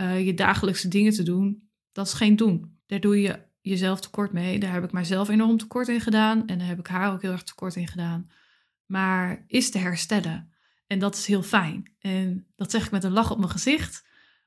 [0.00, 2.78] uh, je dagelijkse dingen te doen, dat is geen doen.
[2.86, 4.58] Daar doe je jezelf tekort mee.
[4.58, 7.32] Daar heb ik mijzelf enorm tekort in gedaan en daar heb ik haar ook heel
[7.32, 8.30] erg tekort in gedaan.
[8.86, 10.52] Maar is te herstellen.
[10.86, 11.92] En dat is heel fijn.
[11.98, 14.06] En dat zeg ik met een lach op mijn gezicht,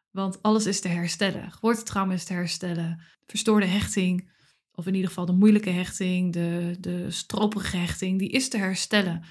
[0.10, 1.52] want alles is te herstellen.
[1.52, 3.02] Geboortetrauma is te herstellen.
[3.26, 4.30] Verstoorde hechting,
[4.72, 9.24] of in ieder geval de moeilijke hechting, de, de stroperige hechting, die is te herstellen.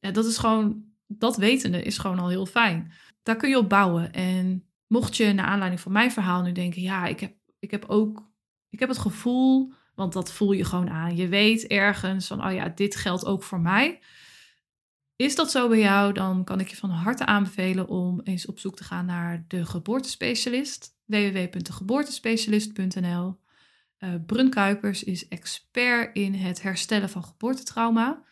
[0.00, 2.92] Ja, dat is gewoon dat wetende is gewoon al heel fijn.
[3.22, 4.12] Daar kun je op bouwen.
[4.12, 7.84] En mocht je naar aanleiding van mijn verhaal nu denken, ja, ik heb, ik heb
[7.84, 8.30] ook,
[8.68, 11.16] ik heb het gevoel, want dat voel je gewoon aan.
[11.16, 14.00] Je weet ergens van, oh ja, dit geldt ook voor mij.
[15.16, 18.58] Is dat zo bij jou, dan kan ik je van harte aanbevelen om eens op
[18.58, 20.96] zoek te gaan naar de geboortespecialist.
[21.04, 23.38] www.geboortespecialist.nl
[23.98, 28.22] uh, Brun is expert in het herstellen van geboortetrauma.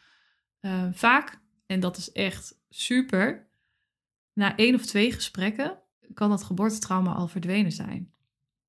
[0.61, 3.49] Uh, vaak, en dat is echt super.
[4.33, 5.79] Na één of twee gesprekken
[6.15, 8.13] kan dat geboortetrauma al verdwenen zijn.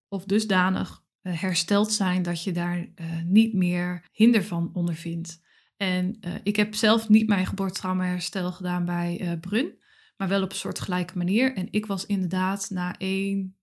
[0.08, 5.45] Of dusdanig uh, hersteld zijn dat je daar uh, niet meer hinder van ondervindt.
[5.78, 9.84] En uh, ik heb zelf niet mijn geboortetrauma herstel gedaan bij Brun,
[10.18, 11.55] maar wel op een soort gelijke manier.
[11.55, 13.58] En ik was inderdaad na één,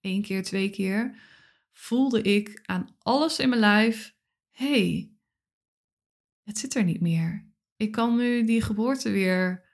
[0.00, 1.18] één keer, twee keer,
[1.72, 4.16] voelde ik aan alles in mijn lijf,
[4.50, 5.12] hey,
[6.42, 7.46] het zit er niet meer.
[7.76, 9.67] Ik kan nu die geboorte weer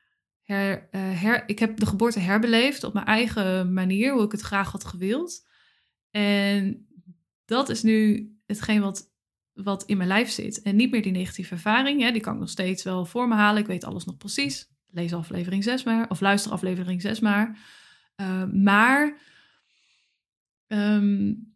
[0.44, 4.40] her, uh, her, ik heb de geboorte herbeleefd op mijn eigen manier, hoe ik het
[4.40, 5.46] graag had gewild.
[6.10, 6.86] En
[7.44, 9.12] dat is nu hetgeen wat,
[9.52, 10.62] wat in mijn lijf zit.
[10.62, 12.02] En niet meer die negatieve ervaring.
[12.02, 13.60] Hè, die kan ik nog steeds wel voor me halen.
[13.62, 14.72] Ik weet alles nog precies.
[14.86, 16.10] Lees aflevering 6 maar.
[16.10, 17.58] Of luister aflevering 6 maar.
[18.16, 19.18] Uh, maar
[20.66, 21.54] um,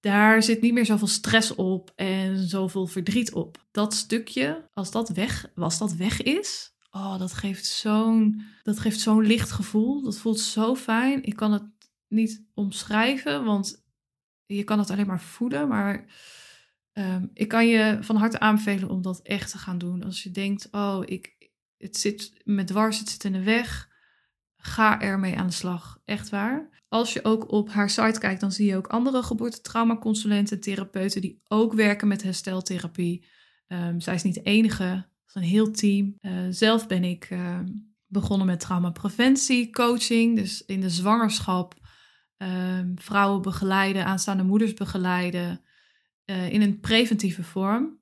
[0.00, 3.66] daar zit niet meer zoveel stress op en zoveel verdriet op.
[3.70, 8.42] Dat stukje, als dat weg, als dat weg is, Oh, dat geeft zo'n
[8.88, 10.02] zo'n licht gevoel.
[10.02, 11.22] Dat voelt zo fijn.
[11.22, 11.64] Ik kan het
[12.08, 13.84] niet omschrijven, want
[14.46, 15.68] je kan het alleen maar voelen.
[15.68, 16.04] Maar
[16.92, 20.04] um, ik kan je van harte aanbevelen om dat echt te gaan doen.
[20.04, 23.88] Als je denkt, oh, ik, het zit met dwars, het zit in de weg.
[24.56, 26.00] Ga ermee aan de slag.
[26.04, 26.84] Echt waar.
[26.88, 31.40] Als je ook op haar site kijkt, dan zie je ook andere geboortetraumaconsulenten, therapeuten die
[31.48, 33.26] ook werken met hersteltherapie.
[33.68, 36.18] Um, zij is niet de enige een heel team.
[36.20, 37.58] Uh, zelf ben ik uh,
[38.06, 40.36] begonnen met traumapreventie, coaching.
[40.36, 41.74] Dus in de zwangerschap
[42.36, 45.60] ehm, vrouwen begeleiden, aanstaande moeders begeleiden
[46.24, 48.00] eh, in een preventieve vorm.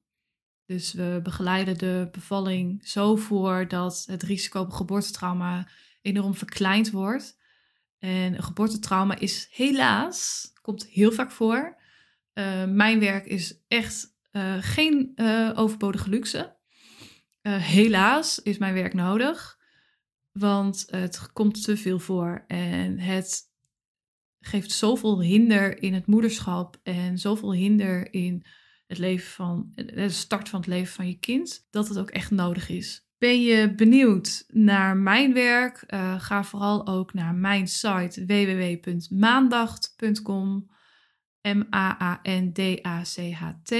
[0.66, 5.68] Dus we begeleiden de bevalling zo voor dat het risico op geboortetrauma
[6.03, 7.39] enorm verkleind wordt.
[7.99, 11.82] En een geboortetrauma is helaas, komt heel vaak voor.
[12.68, 14.16] Mijn werk is echt
[14.61, 15.12] geen
[15.55, 16.57] overbodige luxe.
[17.49, 19.59] Helaas is mijn werk nodig,
[20.32, 23.53] want het komt te veel voor en het
[24.40, 28.45] geeft zoveel hinder in het moederschap en zoveel hinder in
[28.86, 32.30] het leven van de start van het leven van je kind, dat het ook echt
[32.30, 33.09] nodig is.
[33.18, 35.84] Ben je benieuwd naar mijn werk?
[35.88, 40.72] Uh, ga vooral ook naar mijn site www.maandacht.com.
[41.42, 43.74] M-A-A-N-D-A-C-H-T.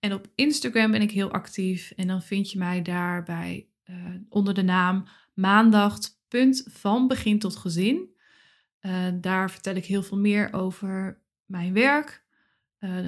[0.00, 1.90] En op Instagram ben ik heel actief.
[1.96, 3.96] En dan vind je mij daarbij uh,
[4.28, 6.18] onder de naam maandacht.
[6.64, 8.14] Van begin tot gezin.
[8.80, 12.24] Uh, daar vertel ik heel veel meer over mijn werk.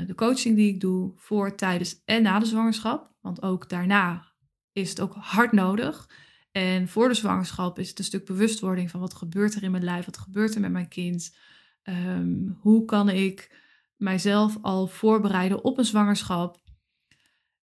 [0.07, 3.12] de coaching die ik doe voor, tijdens en na de zwangerschap.
[3.20, 4.32] Want ook daarna
[4.72, 6.09] is het ook hard nodig.
[6.53, 9.84] En voor de zwangerschap is het een stuk bewustwording van wat gebeurt er in mijn
[9.84, 11.36] lijf, wat gebeurt er met mijn kind.
[11.84, 13.61] Um, hoe kan ik
[13.97, 16.62] mijzelf al voorbereiden op een zwangerschap?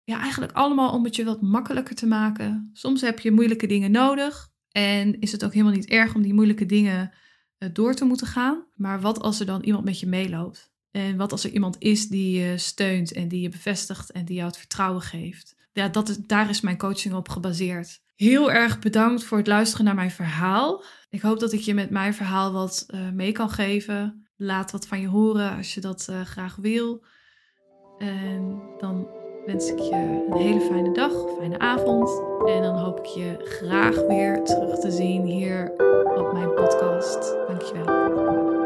[0.07, 2.69] Ja, eigenlijk allemaal om het je wat makkelijker te maken.
[2.73, 6.33] Soms heb je moeilijke dingen nodig en is het ook helemaal niet erg om die
[6.33, 7.11] moeilijke dingen
[7.59, 8.65] uh, door te moeten gaan.
[8.75, 10.71] Maar wat als er dan iemand met je meeloopt?
[10.91, 14.35] En wat als er iemand is die je steunt en die je bevestigt en die
[14.35, 15.55] jou het vertrouwen geeft?
[15.77, 18.01] ja, dat is, daar is mijn coaching op gebaseerd.
[18.15, 20.83] Heel erg bedankt voor het luisteren naar mijn verhaal.
[21.09, 24.27] Ik hoop dat ik je met mijn verhaal wat uh, mee kan geven.
[24.35, 27.05] Laat wat van je horen als je dat uh, graag wil.
[27.97, 29.07] En dan
[29.47, 32.21] wens ik je een hele fijne dag, fijne avond.
[32.45, 35.71] En dan hoop ik je graag weer terug te zien hier
[36.17, 37.35] op mijn podcast.
[37.47, 38.56] Dankjewel.